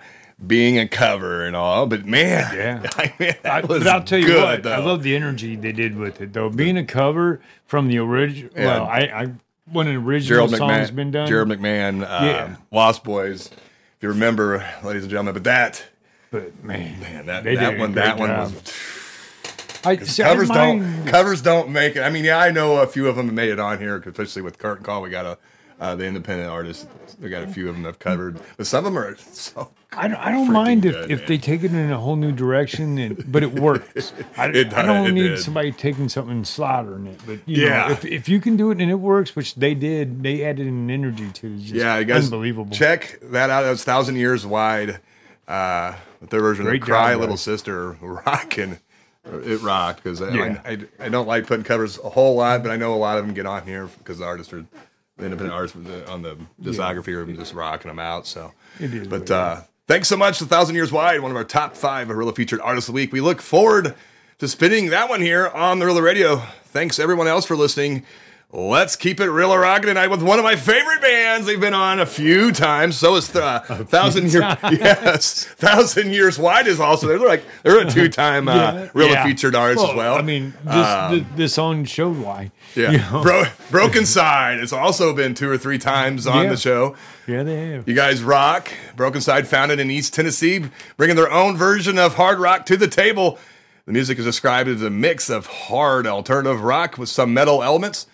being 0.48 0.80
a 0.80 0.88
cover 0.88 1.46
and 1.46 1.56
all, 1.56 1.86
but 1.86 2.04
man, 2.08 2.52
Yeah. 2.56 2.90
I 2.98 3.14
mean, 3.20 3.36
that 3.44 3.46
I, 3.46 3.68
was 3.68 3.84
but 3.84 3.88
I'll 3.88 4.04
tell 4.04 4.18
you 4.18 4.26
good, 4.26 4.64
what, 4.66 4.74
I 4.74 4.80
love 4.80 5.04
the 5.04 5.16
energy 5.16 5.56
they 5.56 5.72
did 5.72 5.96
with 5.98 6.20
it, 6.20 6.34
though. 6.34 6.50
Being 6.50 6.80
a 6.80 6.84
cover 6.84 7.42
from 7.68 7.90
the 7.90 8.00
original, 8.00 8.50
Yeah. 8.56 8.66
well, 8.66 8.86
I, 8.86 9.00
I 9.02 9.28
when 9.72 9.86
an 9.86 9.98
original 9.98 10.48
Gerald 10.48 10.58
song's 10.58 10.90
McMahon, 10.90 10.96
been 10.96 11.12
done, 11.12 11.28
Gerald 11.28 11.50
McMahon, 11.50 12.02
uh, 12.02 12.26
Yeah. 12.26 12.56
Lost 12.72 13.04
Boys. 13.04 13.52
If 13.52 13.98
you 14.02 14.10
remember, 14.10 14.68
ladies 14.84 15.04
and 15.04 15.12
gentlemen, 15.12 15.36
but 15.36 15.44
that, 15.44 15.86
but 16.32 16.64
man, 16.64 17.00
man, 17.00 17.28
that, 17.28 17.44
that 17.44 17.78
one, 17.78 17.92
that 17.92 18.18
one 18.18 18.30
job. 18.30 18.52
was 18.52 18.74
I, 19.84 19.98
see, 19.98 20.24
covers 20.24 20.50
don't 20.50 20.82
mind- 20.82 21.08
covers 21.08 21.42
don't 21.42 21.70
make 21.70 21.96
it. 21.96 22.02
I 22.02 22.10
mean, 22.10 22.26
yeah, 22.26 22.38
I 22.40 22.52
know 22.52 22.78
a 22.82 22.88
few 22.88 23.08
of 23.08 23.16
them 23.16 23.26
have 23.28 23.36
made 23.36 23.50
it 23.50 23.60
on 23.60 23.80
here, 23.80 23.98
especially 24.06 24.42
with 24.42 24.58
Curtain 24.58 24.84
Call. 24.84 25.02
We 25.02 25.10
got 25.10 25.26
a 25.26 25.38
uh, 25.80 25.96
the 25.96 26.06
independent 26.06 26.50
artists. 26.50 26.88
We 27.22 27.30
got 27.30 27.44
a 27.44 27.48
few 27.48 27.70
of 27.70 27.76
them 27.76 27.84
have 27.86 28.00
covered, 28.00 28.40
but 28.58 28.66
some 28.66 28.86
of 28.86 28.94
them 28.94 28.98
are 29.02 29.16
so. 29.18 29.70
I 29.94 30.08
don't, 30.08 30.18
I 30.18 30.32
don't 30.32 30.52
mind 30.52 30.86
if, 30.86 30.94
good, 30.94 31.12
if 31.12 31.20
man. 31.20 31.28
they 31.28 31.38
take 31.38 31.63
it 31.63 31.72
in 31.74 31.92
a 31.92 31.98
whole 32.00 32.16
new 32.18 32.32
direction, 32.32 32.98
and, 32.98 33.32
but 33.32 33.42
it 33.42 33.54
works. 33.54 34.12
I, 34.38 34.48
It 34.50 34.74
I 34.74 34.82
don't 34.84 35.13
need 35.13 35.22
did. 35.30 35.40
somebody 35.40 35.72
taking 35.72 36.10
something 36.10 36.32
and 36.36 36.48
slaughtering 36.48 37.08
it. 37.08 37.22
But 37.26 37.40
you 37.48 37.66
Yeah. 37.66 37.88
know, 37.88 37.94
if, 37.94 38.06
if 38.06 38.30
you 38.30 38.42
can 38.42 38.58
do 38.58 38.70
it 38.72 38.82
and 38.82 38.92
it 38.92 38.96
works, 38.96 39.36
which 39.36 39.56
they 39.56 39.74
did, 39.76 40.22
they 40.24 40.44
added 40.44 40.68
an 40.68 40.90
energy 40.92 41.30
to 41.32 41.48
it. 41.48 41.60
Just 41.60 41.74
Yeah, 41.74 42.04
guys, 42.04 42.26
unbelievable. 42.26 42.76
Check 42.76 43.20
that 43.24 43.50
out. 43.50 43.62
That 43.62 43.70
was 43.70 43.84
Thousand 43.84 44.18
Years 44.18 44.46
Wide. 44.46 45.00
Uh, 45.48 45.96
with 46.20 46.30
their 46.32 46.42
version 46.42 46.66
Great 46.66 46.82
of 46.82 46.88
"Cry 46.88 47.12
job, 47.13 47.22
Little 47.22 47.36
guys. 47.36 47.42
Sister" 47.42 47.92
rocking. 48.02 48.80
It 49.44 49.62
rocked 49.62 50.04
because 50.04 50.20
Yeah. 50.20 50.60
I, 50.66 50.72
I, 50.72 50.78
I 51.00 51.10
don't 51.10 51.28
like 51.28 51.48
putting 51.48 51.63
covers 51.63 51.98
a 52.00 52.10
whole 52.10 52.36
lot, 52.36 52.63
but 52.63 52.72
I 52.72 52.76
know 52.78 52.94
a 52.94 52.96
lot 52.96 53.18
of 53.18 53.26
them 53.26 53.34
get 53.34 53.46
on 53.46 53.63
here 53.66 53.88
because 53.98 54.20
the 54.20 54.26
artists 54.26 54.54
are 54.54 54.66
the 55.18 55.26
independent 55.26 55.54
artists 55.54 55.78
on 56.10 56.22
the 56.22 56.38
discography 56.62 57.10
are 57.16 57.26
just 57.34 57.54
rocking 57.54 57.90
them 57.90 58.00
out. 58.00 58.28
So, 58.28 58.54
It 58.80 58.94
is 58.94 59.08
but 59.08 59.30
uh, 59.32 59.62
thanks 59.88 60.08
so 60.08 60.18
much 60.18 60.38
to 60.40 60.46
Thousand 60.46 60.76
Years 60.76 60.92
Wide, 60.92 61.22
one 61.22 61.32
of 61.32 61.38
our 61.38 61.44
top 61.44 61.76
five 61.76 62.08
Arilla 62.08 62.36
featured 62.36 62.62
artists 62.62 62.88
of 62.88 62.94
the 62.94 63.02
week. 63.02 63.12
We 63.12 63.22
look 63.22 63.42
forward 63.42 63.96
to 64.38 64.48
spinning 64.48 64.92
that 64.92 65.10
one 65.10 65.22
here 65.22 65.48
on 65.48 65.80
the 65.80 65.86
Rela 65.86 66.04
Radio. 66.04 66.38
Thanks 66.66 67.00
everyone 67.00 67.28
else 67.28 67.46
for 67.46 67.56
listening. 67.56 68.04
Let's 68.54 68.96
keep 68.96 69.20
it 69.20 69.30
real 69.30 69.56
rocking 69.58 69.88
tonight 69.88 70.08
with 70.08 70.24
one 70.24 70.40
of 70.40 70.46
my 70.46 70.56
favorite 70.56 71.02
bands. 71.02 71.46
They've 71.46 71.60
been 71.60 71.74
on 71.74 72.00
a 72.00 72.06
few 72.06 72.54
times. 72.54 72.96
So 72.96 73.18
is 73.18 73.36
uh, 73.36 73.60
Thousand 73.90 74.32
Years. 74.32 74.42
Yes, 74.72 75.44
Thousand 75.44 76.14
Years 76.14 76.40
Wide 76.40 76.66
is 76.66 76.80
also 76.80 77.08
they're 77.08 77.20
like 77.20 77.44
they're 77.64 77.86
a 77.86 77.86
two 77.92 78.08
time 78.08 78.48
uh, 78.48 78.88
Yeah, 78.96 79.26
featured 79.26 79.54
artist 79.54 79.84
as 79.86 79.94
well. 79.94 80.16
I 80.16 80.22
mean, 80.22 80.54
this, 80.64 80.74
Um, 80.74 81.12
the, 81.12 81.26
the 81.36 81.50
song 81.50 81.84
showed 81.84 82.18
why. 82.20 82.52
yeah, 82.74 82.92
you 82.92 82.98
know? 83.00 83.22
Bro- 83.22 83.44
Broken 83.70 84.06
Side 84.06 84.60
has 84.60 84.72
also 84.72 85.14
been 85.14 85.34
two 85.34 85.50
or 85.50 85.58
three 85.58 85.78
times 85.78 86.26
on 86.26 86.46
Yeah. 86.46 86.50
the 86.52 86.58
show. 86.58 86.96
yeah, 87.28 87.44
they 87.44 87.72
have. 87.72 87.88
You 87.88 87.96
guys 87.96 88.24
rock. 88.24 88.72
Broken 88.96 89.20
Side 89.20 89.46
founded 89.50 89.82
in 89.82 89.92
East 89.92 90.14
Tennessee, 90.14 90.64
bringing 90.96 91.18
their 91.18 91.30
own 91.32 91.58
version 91.58 92.00
of 92.00 92.16
hard 92.16 92.40
rock 92.40 92.66
to 92.68 92.78
the 92.78 92.88
table. 92.88 93.40
The 93.88 93.92
music 93.92 94.18
is 94.20 94.24
described 94.26 94.70
as 94.70 94.82
a 94.82 94.90
mix 94.90 95.30
of 95.30 95.48
hard 95.48 96.08
alternative 96.08 96.62
rock 96.62 96.98
with 96.98 97.10
some 97.10 97.34
metal 97.34 97.62
elements, 97.62 98.08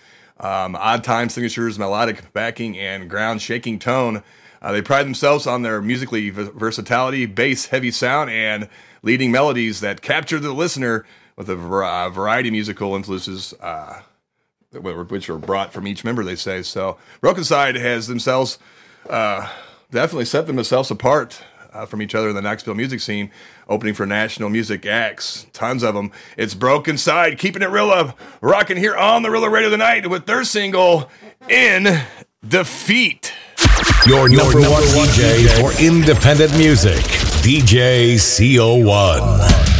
um, 0.43 0.75
odd 0.75 1.03
time 1.03 1.29
signatures, 1.29 1.79
melodic 1.79 2.34
backing, 2.34 2.77
and 2.77 3.10
ground 3.10 3.41
shaking 3.41 3.79
tone. 3.79 4.21
Uh, 4.62 4.71
they 4.71 4.82
pride 4.82 5.06
themselves 5.06 5.47
on 5.47 5.62
their 5.62 5.82
musically 5.82 6.29
v- 6.29 6.51
versatility, 6.53 7.25
bass 7.25 7.67
heavy 7.67 7.91
sound, 7.91 8.29
and 8.29 8.69
leading 9.01 9.32
melodies 9.32 9.79
that 9.79 10.01
capture 10.01 10.39
the 10.39 10.53
listener 10.53 11.06
with 11.36 11.49
a 11.49 11.53
uh, 11.53 12.10
variety 12.10 12.49
of 12.49 12.53
musical 12.53 12.95
influences. 12.95 13.53
Uh, 13.60 14.01
which 14.71 15.29
were 15.29 15.38
brought 15.38 15.71
from 15.71 15.86
each 15.86 16.03
member, 16.03 16.23
they 16.23 16.36
say. 16.36 16.63
So, 16.63 16.97
Broken 17.21 17.43
Side 17.43 17.75
has 17.75 18.08
themselves 18.08 18.58
uh, 19.08 19.47
definitely 19.91 20.25
set 20.25 20.47
themselves 20.47 20.89
apart 20.89 21.43
uh, 21.73 21.86
from 21.86 22.01
each 22.01 22.15
other 22.15 22.29
in 22.29 22.36
the 22.36 22.41
Knoxville 22.41 22.75
music 22.75 22.99
scene, 22.99 23.31
opening 23.67 23.93
for 23.93 24.05
national 24.05 24.49
music 24.49 24.86
acts, 24.86 25.47
tons 25.53 25.83
of 25.83 25.95
them. 25.95 26.12
It's 26.38 26.53
Broken 26.53 26.97
Side, 26.97 27.38
keeping 27.38 27.62
it 27.62 27.69
real 27.69 27.89
up, 27.89 28.19
rocking 28.41 28.77
here 28.77 28.95
on 28.95 29.23
the 29.23 29.29
Rela 29.29 29.51
Radio 29.51 29.69
tonight 29.69 30.09
with 30.09 30.25
their 30.25 30.43
single 30.43 31.09
"In 31.49 32.01
Defeat." 32.47 33.33
Your, 34.05 34.27
number, 34.27 34.59
one 34.59 34.83
DJ 34.83 35.47
for 35.59 35.81
independent 35.81 36.55
music, 36.57 36.99
DJ 37.41 38.15
CO1. 38.15 39.72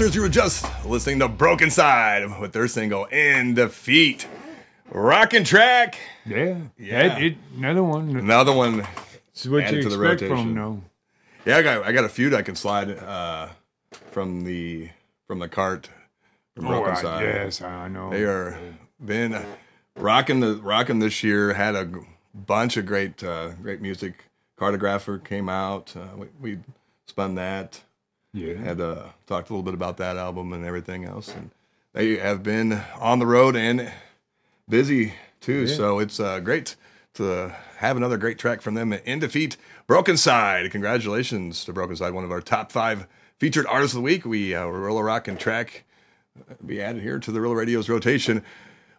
Listeners. 0.00 0.14
You 0.16 0.22
were 0.22 0.28
just 0.28 0.66
listening 0.86 1.18
to 1.18 1.28
Broken 1.28 1.70
Side 1.70 2.40
with 2.40 2.52
their 2.52 2.68
single 2.68 3.04
In 3.06 3.54
Defeat. 3.54 4.26
Rockin' 4.90 5.44
track. 5.44 5.98
Yeah. 6.26 6.56
Yeah. 6.78 7.18
It, 7.18 7.22
it, 7.32 7.38
another 7.56 7.82
one. 7.82 8.16
Another 8.16 8.52
one. 8.52 8.86
It's 9.32 9.46
what 9.46 9.70
you 9.70 9.82
to 9.82 9.88
the 9.88 9.94
expect 10.02 10.22
rotation. 10.22 10.36
from 10.36 10.54
them, 10.54 10.84
Yeah, 11.44 11.58
I 11.58 11.62
got 11.62 11.84
I 11.84 11.92
got 11.92 12.04
a 12.04 12.08
few 12.08 12.30
that 12.30 12.38
I 12.38 12.42
can 12.42 12.56
slide 12.56 12.90
uh, 12.98 13.48
from 14.10 14.44
the 14.44 14.88
from 15.26 15.38
the 15.38 15.48
cart 15.48 15.88
from. 16.56 16.66
Oh, 16.66 16.70
Broken 16.70 16.92
I- 16.96 17.02
Side. 17.02 17.22
yes, 17.24 17.62
I 17.62 17.88
know. 17.88 18.10
They 18.10 18.24
are 18.24 18.58
been 19.04 19.40
rocking 19.96 20.40
the 20.40 20.56
rocking 20.56 20.98
this 20.98 21.22
year. 21.22 21.52
Had 21.54 21.76
a 21.76 21.88
bunch 22.34 22.76
of 22.76 22.84
great 22.86 23.22
uh, 23.22 23.50
great 23.62 23.80
music. 23.80 24.24
Cartographer 24.58 25.22
came 25.24 25.48
out. 25.48 25.94
Uh, 25.96 26.08
we, 26.16 26.26
we 26.40 26.58
spun 27.06 27.36
that. 27.36 27.80
Yeah. 28.32 28.54
Had 28.54 28.80
uh, 28.80 29.06
talked 29.26 29.50
a 29.50 29.52
little 29.52 29.64
bit 29.64 29.74
about 29.74 29.96
that 29.96 30.16
album 30.16 30.52
and 30.52 30.64
everything 30.64 31.04
else. 31.04 31.34
And 31.34 31.50
they 31.92 32.16
have 32.16 32.42
been 32.42 32.80
on 32.98 33.18
the 33.18 33.26
road 33.26 33.56
and 33.56 33.92
busy 34.68 35.14
too. 35.40 35.66
So 35.66 35.98
it's 35.98 36.20
uh, 36.20 36.40
great 36.40 36.76
to 37.14 37.54
have 37.78 37.96
another 37.96 38.16
great 38.16 38.38
track 38.38 38.60
from 38.60 38.74
them 38.74 38.92
in 38.92 39.18
defeat. 39.18 39.56
Broken 39.86 40.16
Side. 40.16 40.70
Congratulations 40.70 41.64
to 41.64 41.72
Broken 41.72 41.96
Side, 41.96 42.12
one 42.12 42.24
of 42.24 42.30
our 42.30 42.40
top 42.40 42.70
five 42.70 43.06
featured 43.38 43.66
artists 43.66 43.94
of 43.94 43.98
the 43.98 44.04
week. 44.04 44.24
We 44.24 44.54
uh, 44.54 44.64
Rela 44.64 45.04
Rock 45.04 45.26
and 45.26 45.38
track 45.38 45.84
be 46.64 46.80
added 46.80 47.02
here 47.02 47.18
to 47.18 47.32
the 47.32 47.40
Rela 47.40 47.56
Radio's 47.56 47.88
rotation. 47.88 48.44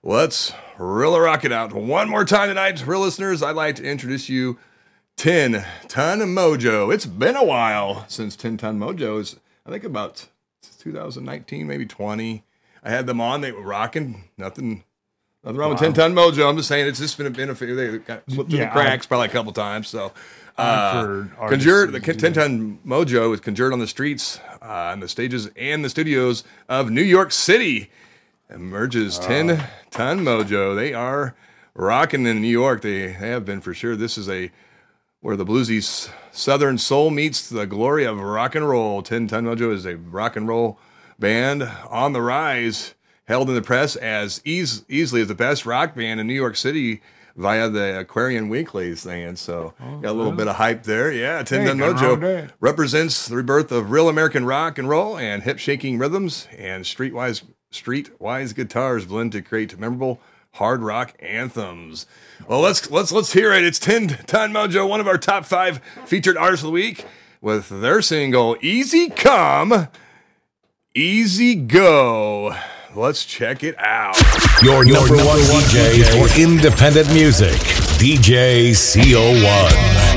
Let's 0.04 0.52
Rela 0.78 1.24
Rock 1.24 1.46
it 1.46 1.52
out 1.52 1.74
one 1.74 2.10
more 2.10 2.26
time 2.26 2.50
tonight. 2.50 2.86
Real 2.86 3.02
listeners, 3.02 3.42
I'd 3.42 3.56
like 3.56 3.76
to 3.78 3.84
introduce 3.84 4.28
you 4.28 4.58
10 5.18 5.64
Ton 5.88 6.20
Mojo. 6.20 6.94
It's 6.94 7.06
been 7.06 7.36
a 7.36 7.44
while 7.44 8.06
since 8.08 8.36
10 8.36 8.58
Ton 8.58 8.80
Mojo 8.80 9.20
is, 9.20 9.36
I 9.66 9.70
think 9.70 9.84
about 9.84 10.28
2019, 10.80 11.68
maybe 11.68 11.86
20. 11.86 12.44
I 12.84 12.90
had 12.90 13.06
them 13.06 13.22
on. 13.22 13.42
They 13.42 13.52
were 13.52 13.62
rocking. 13.62 14.30
Nothing, 14.38 14.84
nothing 15.44 15.58
wrong 15.60 15.72
with 15.72 15.80
10 15.80 15.94
Ton 15.94 16.14
Mojo. 16.14 16.50
I'm 16.50 16.58
just 16.58 16.68
saying 16.68 16.88
it's 16.88 17.00
just 17.00 17.18
been 17.18 17.28
a 17.28 17.32
benefit. 17.32 17.76
They 17.76 17.98
got 18.00 18.24
slipped 18.30 18.50
through 18.50 18.60
Yeah, 18.60 18.66
the 18.66 18.72
cracks 18.72 19.06
probably 19.06 19.28
a 19.28 19.32
couple 19.32 19.54
times. 19.54 19.88
So, 19.88 20.12
uh, 20.58 21.26
conjured, 21.48 21.92
the 21.92 22.00
10 22.00 22.34
Ton 22.34 22.80
Mojo 22.86 23.34
is 23.34 23.40
conjured 23.40 23.74
on 23.74 23.80
the 23.80 23.88
streets, 23.88 24.40
uh, 24.62 24.66
on 24.92 25.00
the 25.00 25.08
stages, 25.08 25.50
and 25.56 25.86
the 25.86 25.90
studios 25.90 26.44
of 26.68 26.90
New 26.90 27.04
York 27.04 27.32
City 27.32 27.92
emerges 28.54 29.18
10 29.18 29.64
ton 29.92 30.20
mojo 30.20 30.76
they 30.76 30.94
are 30.94 31.36
rocking 31.74 32.26
in 32.26 32.42
new 32.42 32.48
york 32.48 32.82
they, 32.82 33.08
they 33.08 33.12
have 33.14 33.46
been 33.46 33.62
for 33.62 33.74
sure 33.74 33.96
this 33.96 34.18
is 34.18 34.28
a 34.30 34.52
where 35.22 35.36
the 35.38 35.46
bluesy 35.46 36.10
southern 36.32 36.78
soul 36.78 37.10
meets 37.10 37.48
the 37.48 37.66
glory 37.66 38.04
of 38.06 38.20
rock 38.20 38.56
and 38.56 38.68
roll. 38.68 39.02
10 39.02 39.28
ton 39.28 39.46
mojo 39.46 39.72
is 39.74 39.86
a 39.86 39.96
rock 39.98 40.36
and 40.36 40.48
roll 40.48 40.80
band 41.20 41.64
on 41.90 42.14
the 42.14 42.22
rise 42.22 42.96
held 43.26 43.48
in 43.48 43.56
the 43.56 43.62
press 43.62 43.96
as 43.96 44.42
eas- 44.44 44.84
easily 44.90 45.22
as 45.22 45.28
the 45.28 45.36
best 45.36 45.66
rock 45.66 45.96
band 45.96 46.20
in 46.20 46.26
new 46.28 46.34
york 46.34 46.58
city 46.58 47.02
via 47.38 47.70
the 47.70 47.98
aquarian 48.00 48.50
weekly 48.50 48.94
thing. 48.94 49.36
So 49.38 49.74
got 49.80 50.10
a 50.10 50.12
little 50.12 50.34
bit 50.34 50.48
of 50.50 50.58
hype 50.58 50.84
there. 50.84 51.12
Yeah 51.12 51.44
10 51.44 51.62
Hey, 51.62 51.68
ton 51.68 51.78
nothing 51.78 51.96
wrong 51.96 52.20
with 52.20 52.22
mojo 52.22 52.52
represents 52.60 53.28
the 53.28 53.38
rebirth 53.38 53.72
of 53.72 53.90
real 53.92 54.10
American 54.10 54.46
rock 54.46 54.78
and 54.78 54.90
roll 54.90 55.18
and 55.18 55.44
hip 55.44 55.58
shaking 55.60 55.98
rhythms 55.98 56.48
and 56.58 56.84
streetwise 56.84 57.44
streetwise 57.72 58.54
guitars 58.54 59.06
blend 59.06 59.32
to 59.32 59.42
create 59.42 59.78
memorable 59.80 60.20
hard 60.54 60.82
rock 60.82 61.14
anthems. 61.20 62.06
Well, 62.48 62.60
let's 62.60 62.90
let's 62.92 63.12
let's 63.12 63.34
hear 63.34 63.54
it. 63.54 63.64
It's 63.64 63.80
10 63.80 64.08
Ton 64.28 64.52
Mojo, 64.52 64.88
one 64.88 65.00
of 65.00 65.08
our 65.08 65.18
top 65.18 65.46
5 65.46 65.80
featured 66.06 66.38
artists 66.38 66.64
of 66.64 66.68
the 66.68 66.74
week 66.74 67.06
with 67.42 67.70
their 67.70 68.02
single 68.02 68.58
Easy 68.62 69.10
Come, 69.10 69.88
Easy 70.94 71.56
Go. 71.56 72.56
Let's 72.94 73.24
check 73.24 73.64
it 73.64 73.76
out. 73.80 74.18
Your, 74.62 74.84
number, 74.84 75.16
one 75.16 75.40
DJ, 75.72 76.04
for 76.12 76.40
independent 76.40 77.14
music, 77.14 77.54
DJ 77.98 78.72
CO1. 78.72 80.11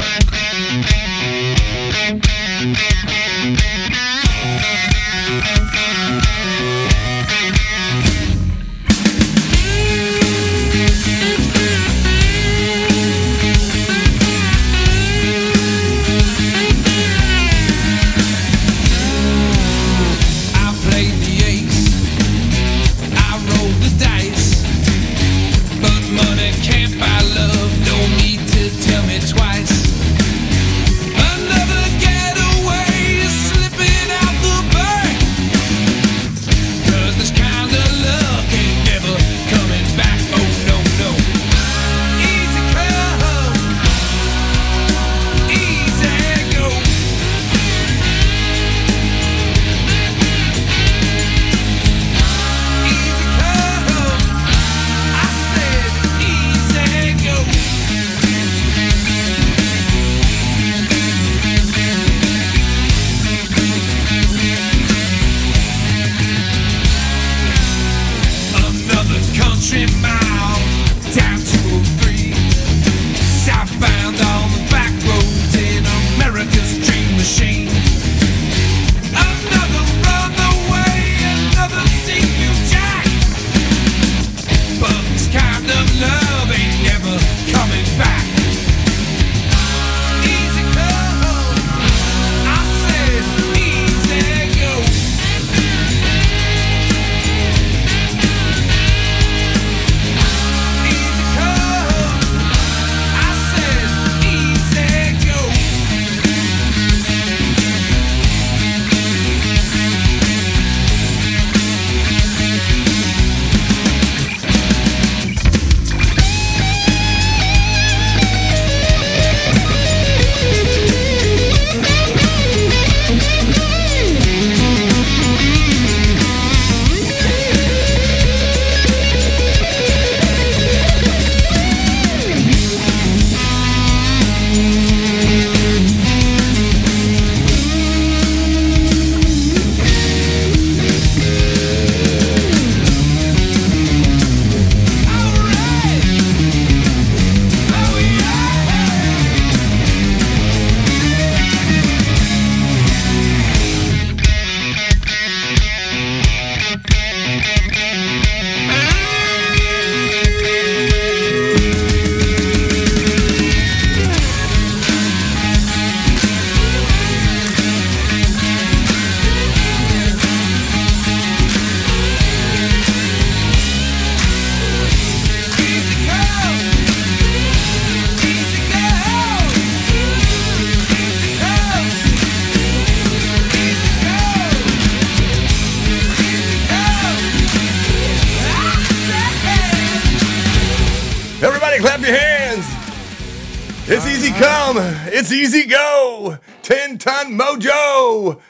Mojo. 197.38 198.40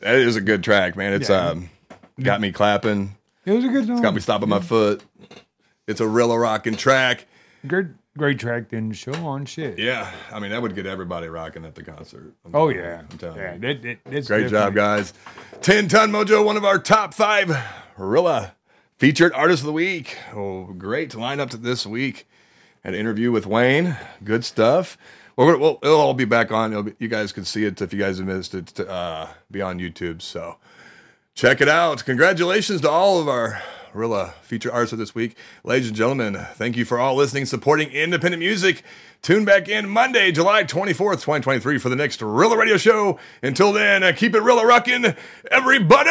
That 0.00 0.16
is 0.16 0.36
a 0.36 0.40
good 0.40 0.62
track, 0.62 0.96
man. 0.96 1.12
It's 1.12 1.28
Yeah. 1.28 1.48
um 1.50 1.70
got 2.20 2.40
me 2.40 2.52
clapping, 2.52 3.16
It 3.44 3.52
was 3.52 3.64
a 3.64 3.68
good 3.68 3.86
song. 3.86 3.92
It's 3.96 4.02
got 4.02 4.14
me 4.14 4.20
stomping 4.20 4.48
my 4.48 4.60
foot. 4.60 5.02
It's 5.86 6.00
a 6.00 6.06
real 6.06 6.36
rocking 6.36 6.76
track. 6.76 7.26
Great, 7.66 7.86
great 8.16 8.38
track 8.38 8.68
didn't 8.70 8.92
show 8.92 9.12
on 9.26 9.44
shit. 9.46 9.78
Yeah, 9.78 10.10
I 10.32 10.38
mean 10.38 10.50
that 10.50 10.62
would 10.62 10.74
get 10.74 10.86
everybody 10.86 11.28
rocking 11.28 11.64
at 11.64 11.74
the 11.74 11.82
concert. 11.82 12.34
I'm 12.44 12.54
Oh 12.54 12.68
yeah. 12.68 13.02
I'm 13.10 13.18
telling 13.18 13.38
yeah. 13.38 13.54
you. 13.54 13.60
That, 13.60 13.82
that, 13.82 13.98
that's 14.04 14.26
Great 14.28 14.50
job, 14.50 14.74
guys. 14.74 15.12
10 15.62 15.88
Ton 15.88 16.10
Mojo, 16.12 16.44
one 16.44 16.56
of 16.56 16.64
our 16.64 16.78
top 16.78 17.12
five 17.14 17.48
Rela 17.98 18.52
featured 18.98 19.32
artists 19.32 19.62
of 19.62 19.66
the 19.66 19.72
week. 19.72 20.16
Oh, 20.34 20.64
great 20.78 21.10
lineup 21.12 21.50
to 21.50 21.56
this 21.56 21.86
week. 21.86 22.26
An 22.82 22.94
interview 22.94 23.30
with 23.30 23.46
Wayne. 23.46 23.96
Good 24.24 24.44
stuff. 24.44 24.96
Well, 25.36 25.58
we'll, 25.58 25.78
it'll 25.82 26.00
all 26.00 26.14
be 26.14 26.24
back 26.24 26.50
on. 26.50 26.84
Be, 26.84 26.94
you 26.98 27.08
guys 27.08 27.32
can 27.32 27.44
see 27.44 27.64
it 27.64 27.80
if 27.80 27.92
you 27.92 27.98
guys 27.98 28.18
have 28.18 28.26
missed 28.26 28.54
it. 28.54 28.66
To, 28.68 28.88
uh, 28.88 29.28
be 29.50 29.60
on 29.60 29.78
YouTube. 29.78 30.22
So 30.22 30.56
check 31.34 31.60
it 31.60 31.68
out. 31.68 32.04
Congratulations 32.04 32.80
to 32.82 32.90
all 32.90 33.20
of 33.20 33.28
our 33.28 33.62
Rela 33.92 34.32
feature 34.42 34.72
artists 34.72 34.92
of 34.92 34.98
this 34.98 35.14
week. 35.14 35.36
Ladies 35.64 35.88
and 35.88 35.96
gentlemen, 35.96 36.46
thank 36.54 36.76
you 36.76 36.84
for 36.84 36.98
all 36.98 37.14
listening, 37.16 37.46
supporting 37.46 37.90
independent 37.90 38.40
music. 38.40 38.82
Tune 39.22 39.44
back 39.44 39.68
in 39.68 39.88
Monday, 39.88 40.32
July 40.32 40.64
24th, 40.64 41.22
2023 41.22 41.78
for 41.78 41.88
the 41.88 41.96
next 41.96 42.20
Rela 42.20 42.56
Radio 42.56 42.76
Show. 42.76 43.18
Until 43.42 43.72
then, 43.72 44.02
uh, 44.02 44.12
keep 44.16 44.34
it 44.34 44.42
Rela 44.42 44.64
rocking, 44.64 45.14
everybody! 45.50 46.06